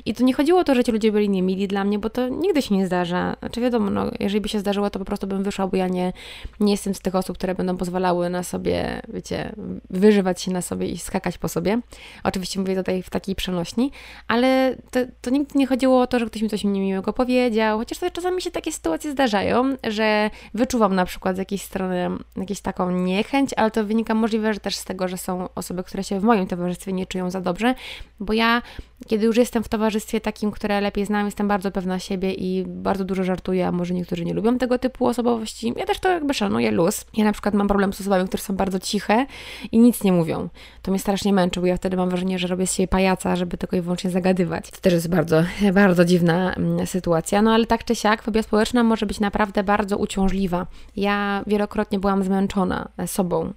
[0.05, 2.27] I tu nie chodziło o to, że ci ludzie byli niemili dla mnie, bo to
[2.27, 3.35] nigdy się nie zdarza.
[3.39, 6.13] Znaczy wiadomo, no, jeżeli by się zdarzyło, to po prostu bym wyszła, bo ja nie,
[6.59, 9.55] nie jestem z tych osób, które będą pozwalały na sobie, wiecie,
[9.89, 11.79] wyżywać się na sobie i skakać po sobie.
[12.23, 13.91] Oczywiście mówię tutaj w takiej przenośni,
[14.27, 17.97] ale to, to nigdy nie chodziło o to, że ktoś mi coś niemiłego powiedział, chociaż
[17.97, 22.91] to czasami się takie sytuacje zdarzają, że wyczuwam na przykład z jakiejś strony jakąś taką
[22.91, 26.23] niechęć, ale to wynika możliwe, że też z tego, że są osoby, które się w
[26.23, 27.75] moim towarzystwie nie czują za dobrze,
[28.19, 28.61] bo ja,
[29.07, 33.05] kiedy już jestem w towarzystwie takim, które lepiej znam, jestem bardzo pewna siebie i bardzo
[33.05, 35.73] dużo żartuję, a może niektórzy nie lubią tego typu osobowości.
[35.77, 37.05] Ja też to jakby szanuję luz.
[37.17, 39.25] Ja na przykład mam problem z osobami, które są bardzo ciche
[39.71, 40.49] i nic nie mówią.
[40.81, 43.57] To mnie strasznie męczy, bo ja wtedy mam wrażenie, że robię z siebie pajaca, żeby
[43.57, 44.71] tylko i wyłącznie zagadywać.
[44.71, 48.83] To też jest bardzo, bardzo dziwna mm, sytuacja, no ale tak czy siak, fobia społeczna
[48.83, 50.67] może być naprawdę bardzo uciążliwa.
[50.95, 53.53] Ja wielokrotnie byłam zmęczona sobą,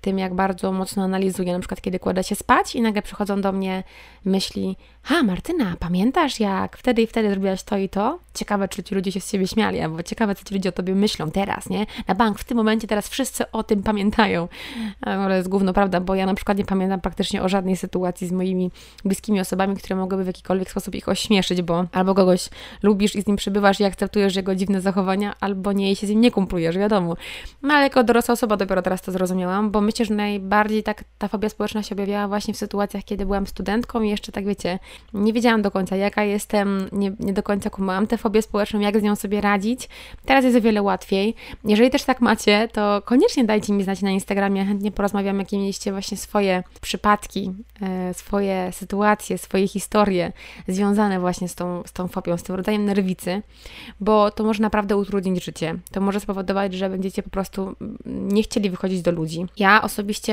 [0.00, 3.40] tym jak bardzo bardzo mocno analizuję, na przykład kiedy kładę się spać i nagle przychodzą
[3.40, 3.82] do mnie
[4.24, 8.18] myśli, ha Martyna, pamiętasz jak wtedy i wtedy zrobiłaś to i to?
[8.34, 10.94] Ciekawe, czy ci ludzie się z siebie śmiali, albo ciekawe, co ci ludzie o tobie
[10.94, 11.86] myślą teraz, nie?
[12.08, 14.48] Na bank w tym momencie teraz wszyscy o tym pamiętają.
[15.00, 18.32] Ale jest główno prawda, bo ja na przykład nie pamiętam praktycznie o żadnej sytuacji z
[18.32, 18.70] moimi
[19.04, 22.48] bliskimi osobami, które mogłyby w jakikolwiek sposób ich ośmieszyć, bo albo kogoś
[22.82, 26.10] lubisz i z nim przebywasz i akceptujesz jego dziwne zachowania, albo nie i się z
[26.10, 27.16] nim nie kumplujesz, wiadomo.
[27.62, 31.28] No ale jako dorosła osoba dopiero teraz to zrozumiałam, bo myślę, że najbardziej tak ta
[31.28, 34.78] fobia społeczna się objawiała właśnie w sytuacjach, kiedy byłam studentką i jeszcze tak wiecie,
[35.14, 39.00] nie wiedziałam do końca jaka jestem, nie, nie do końca kumałam tę fobię społeczną, jak
[39.00, 39.88] z nią sobie radzić.
[40.24, 41.34] Teraz jest o wiele łatwiej.
[41.64, 45.92] Jeżeli też tak macie, to koniecznie dajcie mi znać na Instagramie, chętnie porozmawiam, jakie mieliście
[45.92, 50.32] właśnie swoje przypadki, e, swoje sytuacje, swoje historie
[50.68, 53.42] związane właśnie z tą, z tą fobią, z tym rodzajem nerwicy,
[54.00, 55.74] bo to może naprawdę utrudnić życie.
[55.92, 59.46] To może spowodować, że będziecie po prostu nie chcieli wychodzić do ludzi.
[59.56, 60.23] Ja osobiście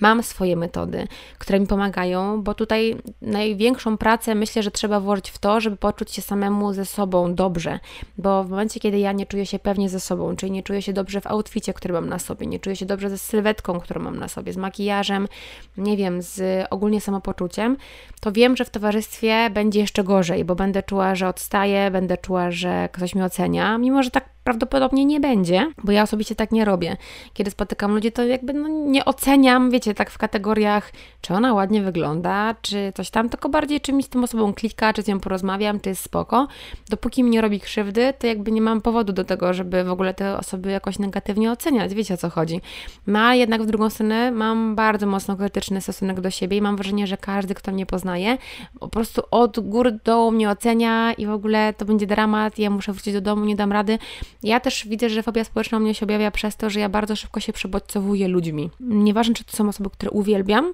[0.00, 1.08] mam swoje metody,
[1.38, 6.12] które mi pomagają, bo tutaj największą pracę myślę, że trzeba włożyć w to, żeby poczuć
[6.12, 7.78] się samemu ze sobą dobrze,
[8.18, 10.92] bo w momencie, kiedy ja nie czuję się pewnie ze sobą, czyli nie czuję się
[10.92, 14.18] dobrze w outficie, który mam na sobie, nie czuję się dobrze ze sylwetką, którą mam
[14.18, 15.28] na sobie, z makijażem,
[15.76, 17.76] nie wiem, z ogólnie samopoczuciem,
[18.20, 22.50] to wiem, że w towarzystwie będzie jeszcze gorzej, bo będę czuła, że odstaję, będę czuła,
[22.50, 26.64] że ktoś mnie ocenia, mimo że tak prawdopodobnie nie będzie, bo ja osobiście tak nie
[26.64, 26.96] robię.
[27.32, 31.82] Kiedy spotykam ludzi, to jakby no, nie oceniam, wiecie, tak w kategoriach, czy ona ładnie
[31.82, 35.20] wygląda, czy coś tam, tylko bardziej czy mi z tą osobą klika, czy z nią
[35.20, 36.48] porozmawiam, czy jest spoko.
[36.90, 40.14] Dopóki mi nie robi krzywdy, to jakby nie mam powodu do tego, żeby w ogóle
[40.14, 41.94] te osoby jakoś negatywnie oceniać.
[41.94, 42.60] Wiecie o co chodzi.
[43.06, 46.76] No a jednak w drugą stronę mam bardzo mocno krytyczny stosunek do siebie i mam
[46.76, 48.38] wrażenie, że każdy, kto mnie poznaje,
[48.80, 52.92] po prostu od góry do mnie ocenia i w ogóle to będzie dramat, ja muszę
[52.92, 53.98] wrócić do domu, nie dam rady.
[54.42, 57.16] Ja też widzę, że fobia społeczna u mnie się objawia przez to, że ja bardzo
[57.16, 58.70] szybko się przebodźcowuję ludźmi.
[58.80, 60.72] Nieważne, czy to są osoby, które uwielbiam,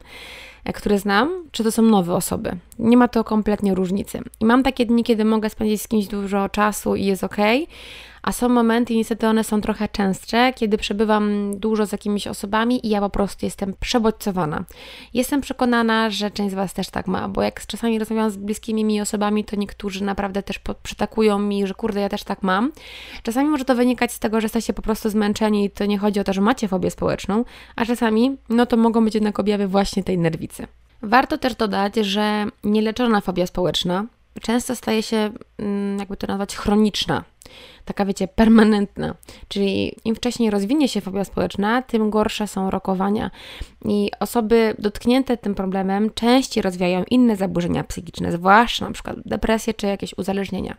[0.64, 2.56] e, które znam, czy to są nowe osoby.
[2.78, 4.20] Nie ma to kompletnie różnicy.
[4.40, 7.36] I mam takie dni, kiedy mogę spędzić z kimś dużo czasu i jest ok,
[8.24, 12.90] a są momenty, niestety one są trochę częstsze, kiedy przebywam dużo z jakimiś osobami i
[12.90, 14.64] ja po prostu jestem przebodźcowana.
[15.14, 18.84] Jestem przekonana, że część z Was też tak ma, bo jak czasami rozmawiam z bliskimi
[18.84, 22.72] mi osobami, to niektórzy naprawdę też przytakują mi, że kurde, ja też tak mam.
[23.22, 26.20] Czasami może to wynikać z tego, że jesteście po prostu zmęczeni i to nie chodzi
[26.20, 27.44] o to, że macie fobię społeczną,
[27.76, 30.66] a czasami, no to mogą być jednak objawy właśnie tej nerwicy.
[31.02, 34.06] Warto też dodać, że nieleczona fobia społeczna
[34.40, 37.24] często staje się, mm, jakby to nazwać, chroniczna
[37.84, 39.14] taka wiecie, permanentna.
[39.48, 43.30] Czyli im wcześniej rozwinie się fobia społeczna, tym gorsze są rokowania.
[43.84, 49.86] I osoby dotknięte tym problemem częściej rozwijają inne zaburzenia psychiczne, zwłaszcza na przykład depresję czy
[49.86, 50.76] jakieś uzależnienia.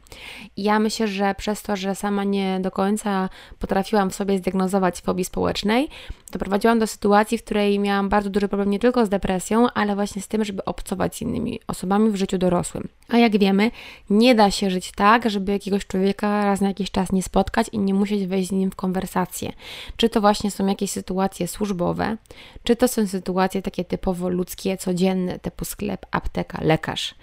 [0.58, 5.02] I ja myślę, że przez to, że sama nie do końca potrafiłam w sobie zdiagnozować
[5.02, 5.90] fobii społecznej,
[6.32, 10.22] doprowadziłam do sytuacji, w której miałam bardzo duży problem nie tylko z depresją, ale właśnie
[10.22, 12.88] z tym, żeby obcować z innymi osobami w życiu dorosłym.
[13.10, 13.72] A jak wiemy,
[14.10, 17.80] nie da się żyć tak, żeby jakiegoś człowieka raz na jakiś czas nie spotkać i
[17.80, 19.52] nie musieć wejść z nim w konwersację.
[19.98, 22.18] Czy to właśnie są jakieś sytuacje służbowe,
[22.64, 27.16] czy to są sytuacje takie typowo ludzkie, codzienne, typu sklep, apteka, lekarz.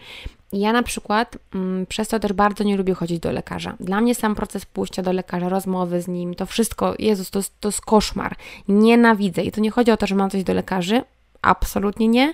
[0.52, 3.76] Ja na przykład mm, przez to też bardzo nie lubię chodzić do lekarza.
[3.80, 7.68] Dla mnie sam proces pójścia do lekarza, rozmowy z nim, to wszystko, Jezus, to, to
[7.68, 8.36] jest koszmar.
[8.68, 9.42] Nienawidzę.
[9.42, 11.02] I to nie chodzi o to, że mam coś do lekarzy,
[11.42, 12.32] absolutnie nie.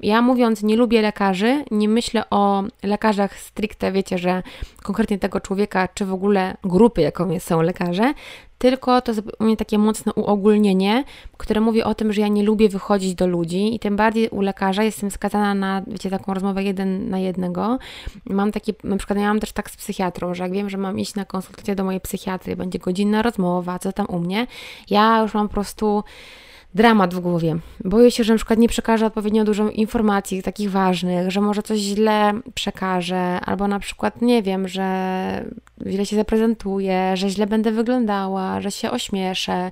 [0.00, 4.42] Ja mówiąc, nie lubię lekarzy, nie myślę o lekarzach stricte, wiecie, że
[4.82, 8.14] konkretnie tego człowieka, czy w ogóle grupy, jaką są lekarze,
[8.60, 11.04] tylko to jest u mnie takie mocne uogólnienie,
[11.36, 14.40] które mówi o tym, że ja nie lubię wychodzić do ludzi i tym bardziej u
[14.40, 17.78] lekarza jestem skazana na, wiecie, taką rozmowę jeden na jednego.
[18.24, 20.98] Mam takie, na przykład ja mam też tak z psychiatrą, że jak wiem, że mam
[20.98, 24.46] iść na konsultację do mojej psychiatry, będzie godzinna rozmowa, co tam u mnie,
[24.90, 26.04] ja już mam po prostu
[26.74, 27.56] dramat w głowie.
[27.84, 31.78] Boję się, że na przykład nie przekażę odpowiednio dużo informacji takich ważnych, że może coś
[31.78, 35.44] źle przekażę, albo na przykład nie wiem, że
[35.86, 39.70] źle się zaprezentuję, że źle będę wyglądała, że się ośmieszę.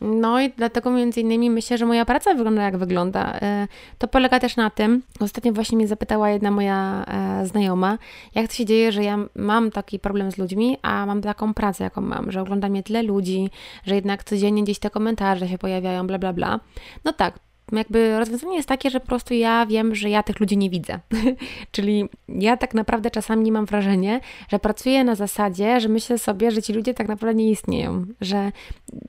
[0.00, 3.32] No i dlatego między innymi myślę, że moja praca wygląda jak wygląda.
[3.42, 7.98] E, to polega też na tym, ostatnio właśnie mnie zapytała jedna moja e, znajoma,
[8.34, 11.84] jak to się dzieje, że ja mam taki problem z ludźmi, a mam taką pracę,
[11.84, 13.50] jaką mam, że ogląda mnie tyle ludzi,
[13.86, 16.60] że jednak codziennie gdzieś te komentarze się pojawiają, bla, bla, bla.
[17.04, 17.38] No tak,
[17.72, 20.98] jakby rozwiązanie jest takie, że po prostu ja wiem, że ja tych ludzi nie widzę.
[21.72, 26.62] Czyli ja tak naprawdę czasami mam wrażenie, że pracuję na zasadzie, że myślę sobie, że
[26.62, 28.52] ci ludzie tak naprawdę nie istnieją, że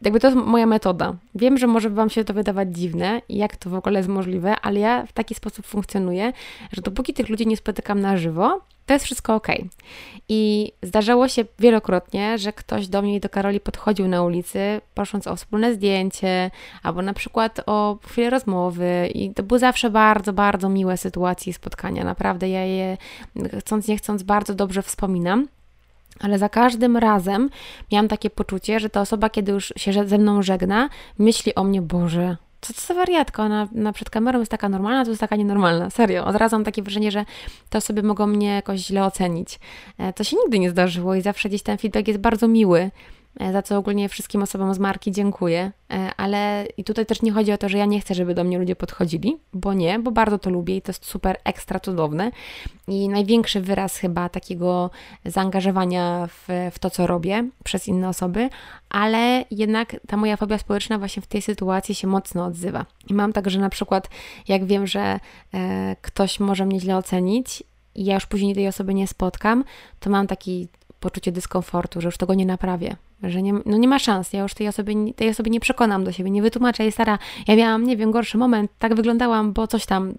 [0.02, 1.16] jakby to jest moja metoda.
[1.36, 4.56] Wiem, że może Wam się to wydawać dziwne i jak to w ogóle jest możliwe,
[4.62, 6.34] ale ja w taki sposób funkcjonuję,
[6.72, 9.48] że dopóki tych ludzi nie spotykam na żywo, to jest wszystko ok.
[10.30, 15.28] I zdarzało się wielokrotnie, że ktoś do mnie i do Karoli podchodził na ulicy, prosząc
[15.28, 16.52] o wspólne zdjęcie,
[16.84, 19.10] albo na przykład o chwilę rozmowy.
[19.14, 22.04] I to były zawsze bardzo, bardzo miłe sytuacje i spotkania.
[22.04, 22.98] Naprawdę ja je
[23.60, 25.48] chcąc, nie chcąc bardzo dobrze wspominam.
[26.20, 27.50] Ale za każdym razem
[27.92, 31.82] miałam takie poczucie, że ta osoba, kiedy już się ze mną żegna, myśli o mnie,
[31.82, 35.36] Boże, co to za wariatka, ona na przed kamerą jest taka normalna, to jest taka
[35.36, 35.90] nienormalna.
[35.90, 37.26] Serio, od razu mam takie wrażenie, że
[37.70, 39.60] te osoby mogą mnie jakoś źle ocenić.
[39.98, 42.92] E, to się nigdy nie zdarzyło i zawsze gdzieś ten feedback jest bardzo miły.
[43.40, 45.72] E, za co ogólnie wszystkim osobom z marki dziękuję.
[45.92, 48.44] E, ale i tutaj też nie chodzi o to, że ja nie chcę, żeby do
[48.44, 52.32] mnie ludzie podchodzili, bo nie, bo bardzo to lubię i to jest super ekstra cudowne.
[52.88, 54.90] I największy wyraz chyba takiego
[55.26, 58.50] zaangażowania w, w to, co robię przez inne osoby,
[58.90, 62.86] ale jednak ta moja fobia społeczna właśnie w tej sytuacji się mocno odzywa.
[63.10, 64.10] I mam tak, że na przykład
[64.48, 65.20] jak wiem, że
[65.54, 67.64] e, ktoś może mnie źle ocenić
[67.96, 69.64] i ja już później tej osoby nie spotkam,
[70.00, 70.68] to mam taki
[71.00, 74.54] poczucie dyskomfortu, że już tego nie naprawię, że nie, no nie ma szans, ja już
[74.54, 77.98] tej osoby, tej osoby nie przekonam do siebie, nie wytłumaczę jej stara, ja miałam, nie
[77.98, 80.14] wiem, gorszy moment, tak wyglądałam, bo coś tam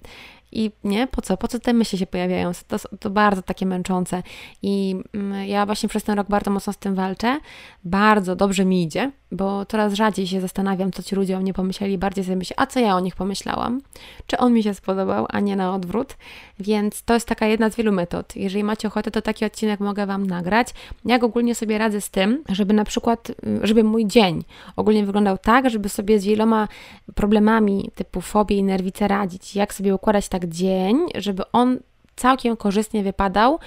[0.53, 1.37] i nie, po co?
[1.37, 2.53] Po co te myśli się pojawiają?
[2.69, 4.23] To, to bardzo takie męczące.
[4.63, 7.41] I mm, ja właśnie przez ten rok bardzo mocno z tym walczę.
[7.85, 11.99] Bardzo dobrze mi idzie, bo coraz rzadziej się zastanawiam, co ci ludzie o mnie pomyśleli.
[11.99, 13.81] Bardziej sobie myślę, a co ja o nich pomyślałam?
[14.27, 16.17] Czy on mi się spodobał, a nie na odwrót?
[16.59, 18.37] Więc to jest taka jedna z wielu metod.
[18.37, 20.69] Jeżeli macie ochotę, to taki odcinek mogę Wam nagrać.
[21.05, 24.45] Jak ogólnie sobie radzę z tym, żeby na przykład, żeby mój dzień
[24.77, 26.69] ogólnie wyglądał tak, żeby sobie z wieloma
[27.15, 29.57] problemami typu fobii i nerwice radzić.
[29.57, 31.79] Jak sobie układać tak dzień, żeby on
[32.17, 33.59] całkiem korzystnie wypadał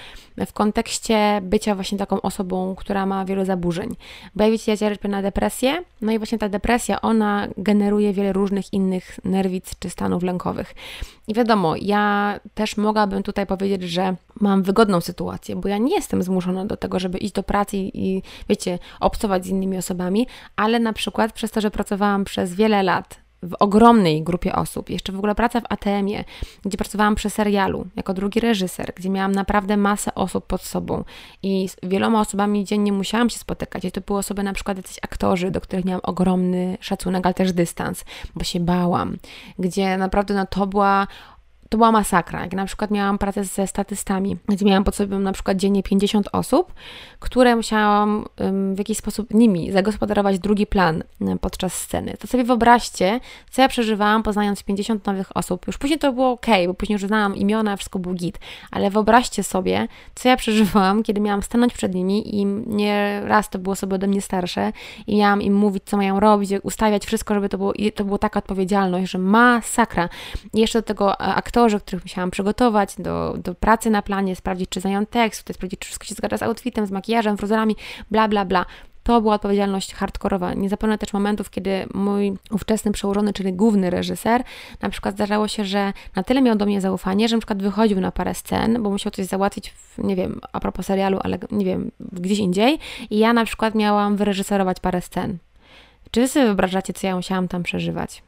[0.46, 3.96] w kontekście bycia właśnie taką osobą, która ma wiele zaburzeń.
[4.34, 8.32] Bo jak wiecie, ja cierpię na depresję, no i właśnie ta depresja, ona generuje wiele
[8.32, 10.74] różnych innych nerwic czy stanów lękowych.
[11.28, 16.22] I wiadomo, ja też mogłabym tutaj powiedzieć, że mam wygodną sytuację, bo ja nie jestem
[16.22, 20.26] zmuszona do tego, żeby iść do pracy i, wiecie, obcować z innymi osobami,
[20.56, 24.90] ale na przykład przez to, że pracowałam przez wiele lat w ogromnej grupie osób.
[24.90, 26.24] Jeszcze w ogóle praca w ATM-ie,
[26.64, 31.04] gdzie pracowałam przy serialu jako drugi reżyser, gdzie miałam naprawdę masę osób pod sobą
[31.42, 33.84] i z wieloma osobami dziennie musiałam się spotykać.
[33.84, 37.52] I to były osoby na przykład jacyś aktorzy, do których miałam ogromny szacunek, ale też
[37.52, 38.04] dystans,
[38.34, 39.16] bo się bałam.
[39.58, 41.06] Gdzie naprawdę no, to była
[41.68, 42.40] to była masakra.
[42.40, 46.28] Jak na przykład miałam pracę ze statystami, gdzie miałam pod sobą na przykład dziennie 50
[46.32, 46.72] osób,
[47.18, 48.24] które musiałam
[48.74, 51.02] w jakiś sposób nimi zagospodarować drugi plan
[51.40, 52.16] podczas sceny.
[52.20, 55.66] To sobie wyobraźcie, co ja przeżywałam poznając 50 nowych osób.
[55.66, 58.38] Już później to było ok, bo później już znałam imiona, wszystko był git,
[58.70, 63.58] ale wyobraźcie sobie, co ja przeżywałam, kiedy miałam stanąć przed nimi i nie raz to
[63.58, 64.72] było osoby ode mnie starsze
[65.06, 68.38] i miałam im mówić, co mają robić, ustawiać wszystko, żeby to było, to było taka
[68.38, 70.08] odpowiedzialność, że masakra.
[70.54, 74.68] I jeszcze do tego aktorzy aktorzy, których musiałam przygotować do, do pracy na planie, sprawdzić,
[74.70, 77.76] czy znają tekst, tutaj sprawdzić, czy wszystko się zgadza z outfitem, z makijażem, fruzerami,
[78.10, 78.66] bla, bla, bla.
[79.02, 80.54] To była odpowiedzialność hardkorowa.
[80.54, 84.42] Nie zapomnę też momentów, kiedy mój ówczesny przełożony, czyli główny reżyser,
[84.82, 88.00] na przykład zdarzało się, że na tyle miał do mnie zaufanie, że na przykład wychodził
[88.00, 91.64] na parę scen, bo musiał coś załatwić, w, nie wiem, a propos serialu, ale nie
[91.64, 92.78] wiem, gdzieś indziej
[93.10, 95.38] i ja na przykład miałam wyreżyserować parę scen.
[96.10, 98.22] Czy wy sobie wyobrażacie, co ja musiałam tam przeżywać?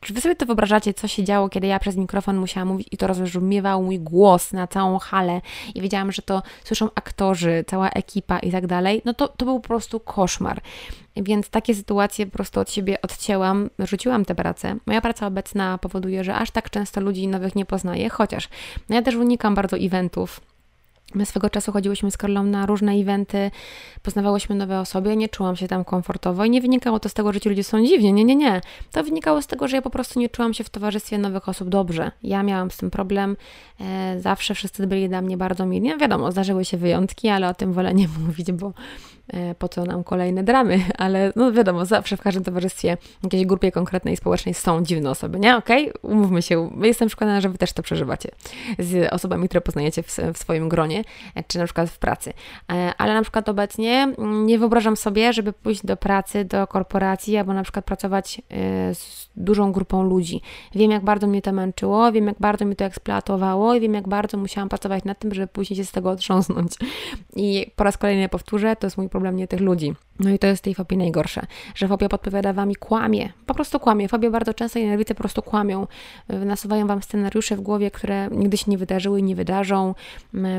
[0.00, 2.96] Czy wy sobie to wyobrażacie, co się działo, kiedy ja przez mikrofon musiałam mówić i
[2.96, 5.40] to rozbrzmiewał mój głos na całą halę
[5.74, 9.02] i wiedziałam, że to słyszą aktorzy, cała ekipa i tak dalej?
[9.04, 10.60] No to, to był po prostu koszmar.
[11.16, 14.76] Więc takie sytuacje po prostu od siebie odcięłam, rzuciłam tę pracę.
[14.86, 18.48] Moja praca obecna powoduje, że aż tak często ludzi nowych nie poznaję, chociaż
[18.88, 20.40] no ja też unikam bardzo eventów
[21.14, 23.50] My swego czasu chodziłyśmy z Karlą na różne eventy,
[24.02, 27.40] poznawałyśmy nowe osoby, nie czułam się tam komfortowo i nie wynikało to z tego, że
[27.40, 28.60] ci ludzie są dziwni, nie, nie, nie.
[28.92, 31.68] To wynikało z tego, że ja po prostu nie czułam się w towarzystwie nowych osób
[31.68, 32.10] dobrze.
[32.22, 33.36] Ja miałam z tym problem,
[33.80, 35.88] e, zawsze wszyscy byli dla mnie bardzo mili.
[35.88, 38.72] No wiadomo, zdarzyły się wyjątki, ale o tym wolę nie mówić, bo
[39.58, 44.16] po co nam kolejne dramy, ale no wiadomo, zawsze w każdym towarzystwie, jakiejś grupie konkretnej
[44.16, 45.56] społecznej są dziwne osoby, nie?
[45.56, 46.10] Okej, okay?
[46.10, 48.28] umówmy się, jestem przekonana, że Wy też to przeżywacie
[48.78, 51.04] z osobami, które poznajecie w, w swoim gronie,
[51.34, 52.32] e, czy na przykład w pracy.
[52.72, 57.54] E, ale na przykład obecnie nie wyobrażam sobie, żeby pójść do pracy, do korporacji, albo
[57.54, 58.42] na przykład pracować
[58.92, 60.40] z dużą grupą ludzi.
[60.74, 64.08] Wiem, jak bardzo mnie to męczyło, wiem, jak bardzo mnie to eksploatowało i wiem, jak
[64.08, 66.72] bardzo musiałam pracować nad tym, żeby później się z tego otrząsnąć.
[67.36, 69.94] I po raz kolejny powtórzę, to jest mój problem, nie tych ludzi.
[70.20, 73.80] No i to jest tej fobii najgorsze, że fobia podpowiada wam i kłamie, po prostu
[73.80, 74.08] kłamie.
[74.08, 75.86] Fobie bardzo często i nerwice po prostu kłamią,
[76.28, 79.94] nasuwają wam scenariusze w głowie, które nigdy się nie wydarzyły i nie wydarzą,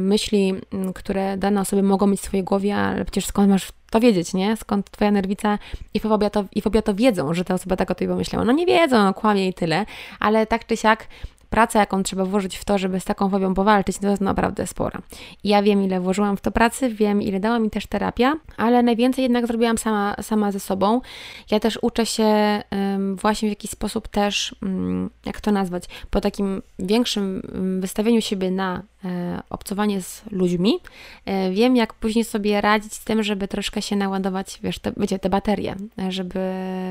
[0.01, 0.53] myśli,
[0.95, 4.57] które dane osoby mogą mieć w swojej głowie, ale przecież skąd masz to wiedzieć, nie?
[4.57, 5.59] Skąd twoja nerwica
[5.93, 8.45] i fobia to, i fobia to wiedzą, że ta osoba tak o tej pomyślała.
[8.45, 9.85] No nie wiedzą, no kłamie i tyle,
[10.19, 11.07] ale tak czy siak
[11.51, 15.01] praca, jaką trzeba włożyć w to, żeby z taką fobią powalczyć, to jest naprawdę spora.
[15.43, 19.23] ja wiem, ile włożyłam w to pracy, wiem, ile dała mi też terapia, ale najwięcej
[19.23, 21.01] jednak zrobiłam sama, sama ze sobą.
[21.51, 22.61] Ja też uczę się
[23.15, 27.41] właśnie w jakiś sposób też, um, jak to nazwać, po takim większym
[27.81, 28.83] wystawieniu siebie na
[29.49, 30.79] obcowanie z ludźmi,
[31.25, 35.19] e, wiem, jak później sobie radzić z tym, żeby troszkę się naładować, wiesz, te, wiecie,
[35.19, 35.75] te baterie,
[36.09, 36.39] żeby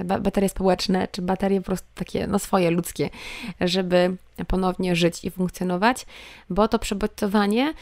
[0.05, 3.11] ba baterie społeczne, czy baterie po prostu takie, no swoje, ludzkie,
[3.61, 6.07] żeby ponownie żyć i funkcjonować,
[6.51, 7.75] bo to przebodźcowanie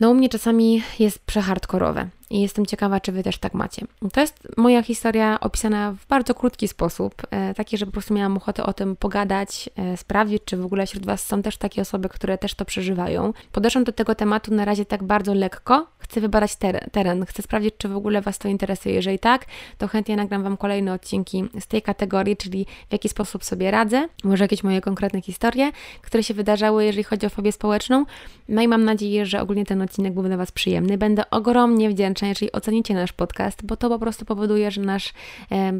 [0.00, 3.86] no u mnie czasami jest przehardkorowe i jestem ciekawa, czy Wy też tak macie.
[4.12, 8.36] To jest moja historia opisana w bardzo krótki sposób, e, taki, że po prostu miałam
[8.36, 12.08] ochotę o tym pogadać, e, sprawdzić, czy w ogóle wśród Was są też takie osoby,
[12.08, 13.32] które też to przeżywają.
[13.52, 17.74] Podeszłam do tego tematu na razie tak bardzo lekko, chcę wybrać teren, teren, chcę sprawdzić,
[17.78, 18.94] czy w ogóle Was to interesuje.
[18.94, 19.46] Jeżeli tak,
[19.78, 24.08] to chętnie nagram Wam kolejne odcinki z tej kategorii, czyli w jaki sposób sobie radzę,
[24.24, 25.70] może jakieś moje konkretne historie,
[26.02, 28.04] które się wydarzały, jeżeli chodzi o fobię społeczną.
[28.48, 30.98] No i mam nadzieję, że ogólnie ten odcinek był dla Was przyjemny.
[30.98, 35.12] Będę ogromnie wdzięczna wdzięczna, jeżeli ocenicie nasz podcast, bo to po prostu powoduje, że nasz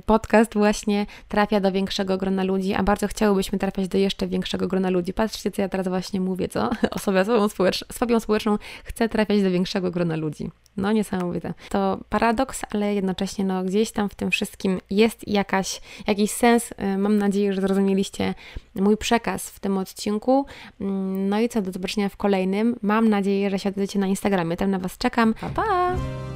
[0.07, 4.91] podcast właśnie trafia do większego grona ludzi, a bardzo chciałybyśmy trafiać do jeszcze większego grona
[4.91, 5.13] ludzi.
[5.13, 6.71] Patrzcie, co ja teraz właśnie mówię, co?
[6.91, 10.51] Osoba z społeczną, fobią społeczną chce trafiać do większego grona ludzi.
[10.77, 11.55] No niesamowite.
[11.69, 16.71] To paradoks, ale jednocześnie no, gdzieś tam w tym wszystkim jest jakaś, jakiś sens.
[16.77, 18.35] E, mam nadzieję, że zrozumieliście
[18.75, 20.47] mój przekaz w tym odcinku.
[20.81, 22.77] Mm, no i co, do zobaczenia w kolejnym.
[22.83, 24.57] Mam nadzieję, że się dowiecie na Instagramie.
[24.57, 25.35] Tam na Was czekam.
[25.35, 26.32] Pa, pa!